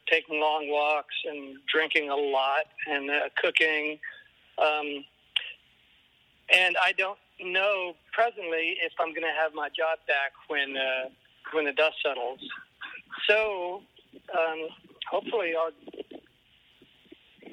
[0.09, 3.99] taking long walks and drinking a lot and uh, cooking.
[4.59, 5.05] Um,
[6.51, 11.09] and I don't know presently if I'm going to have my job back when uh,
[11.53, 12.41] when the dust settles.
[13.29, 13.83] So
[14.37, 14.69] um,
[15.11, 15.73] hopefully I'll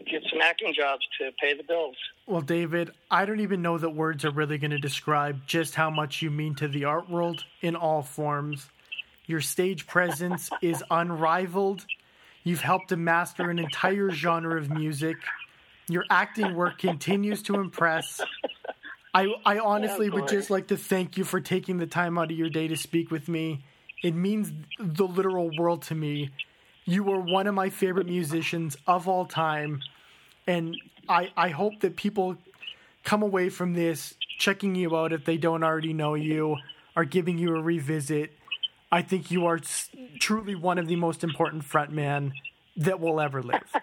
[0.10, 1.96] get some acting jobs to pay the bills.
[2.28, 5.90] Well, David, I don't even know that words are really going to describe just how
[5.90, 8.70] much you mean to the art world in all forms.
[9.26, 11.86] Your stage presence is unrivaled.
[12.44, 15.18] You've helped to master an entire genre of music.
[15.88, 18.22] Your acting work continues to impress.
[19.16, 22.32] I, I oh, honestly would just like to thank you for taking the time out
[22.32, 23.64] of your day to speak with me.
[24.04, 26.32] It means the literal world to me.
[26.84, 29.82] You are one of my favorite musicians of all time.
[30.48, 30.76] And
[31.08, 32.36] I, I hope that people
[33.06, 36.58] come away from this checking you out if they don't already know you,
[36.98, 38.34] are giving you a revisit.
[38.92, 39.62] I think you are
[40.20, 42.34] truly one of the most important frontmen
[42.76, 43.64] that will ever live.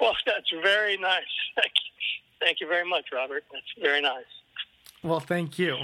[0.00, 1.22] well, that's very nice.
[1.54, 1.85] Thank you.
[2.40, 3.44] Thank you very much, Robert.
[3.52, 4.24] That's very nice.
[5.02, 5.76] Well, thank you.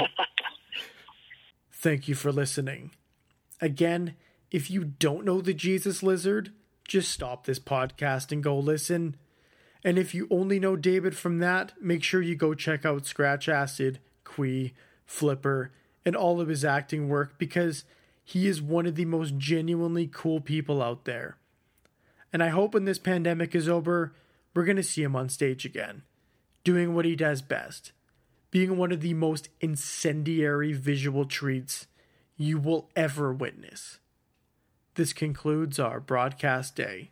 [1.73, 2.93] thank you for listening.
[3.61, 4.15] Again,
[4.51, 6.53] if you don't know the Jesus Lizard,
[6.87, 9.17] just stop this podcast and go listen.
[9.85, 13.49] And if you only know David from that, make sure you go check out Scratch
[13.49, 14.75] Acid, Qui,
[15.07, 15.73] Flipper,
[16.05, 17.85] and all of his acting work because
[18.25, 21.37] he is one of the most genuinely cool people out there.
[22.33, 24.15] And I hope when this pandemic is over,
[24.55, 26.03] we're going to see him on stage again,
[26.65, 27.93] doing what he does best,
[28.51, 31.87] being one of the most incendiary visual treats
[32.37, 33.99] you will ever witness.
[34.95, 37.11] This concludes our broadcast day.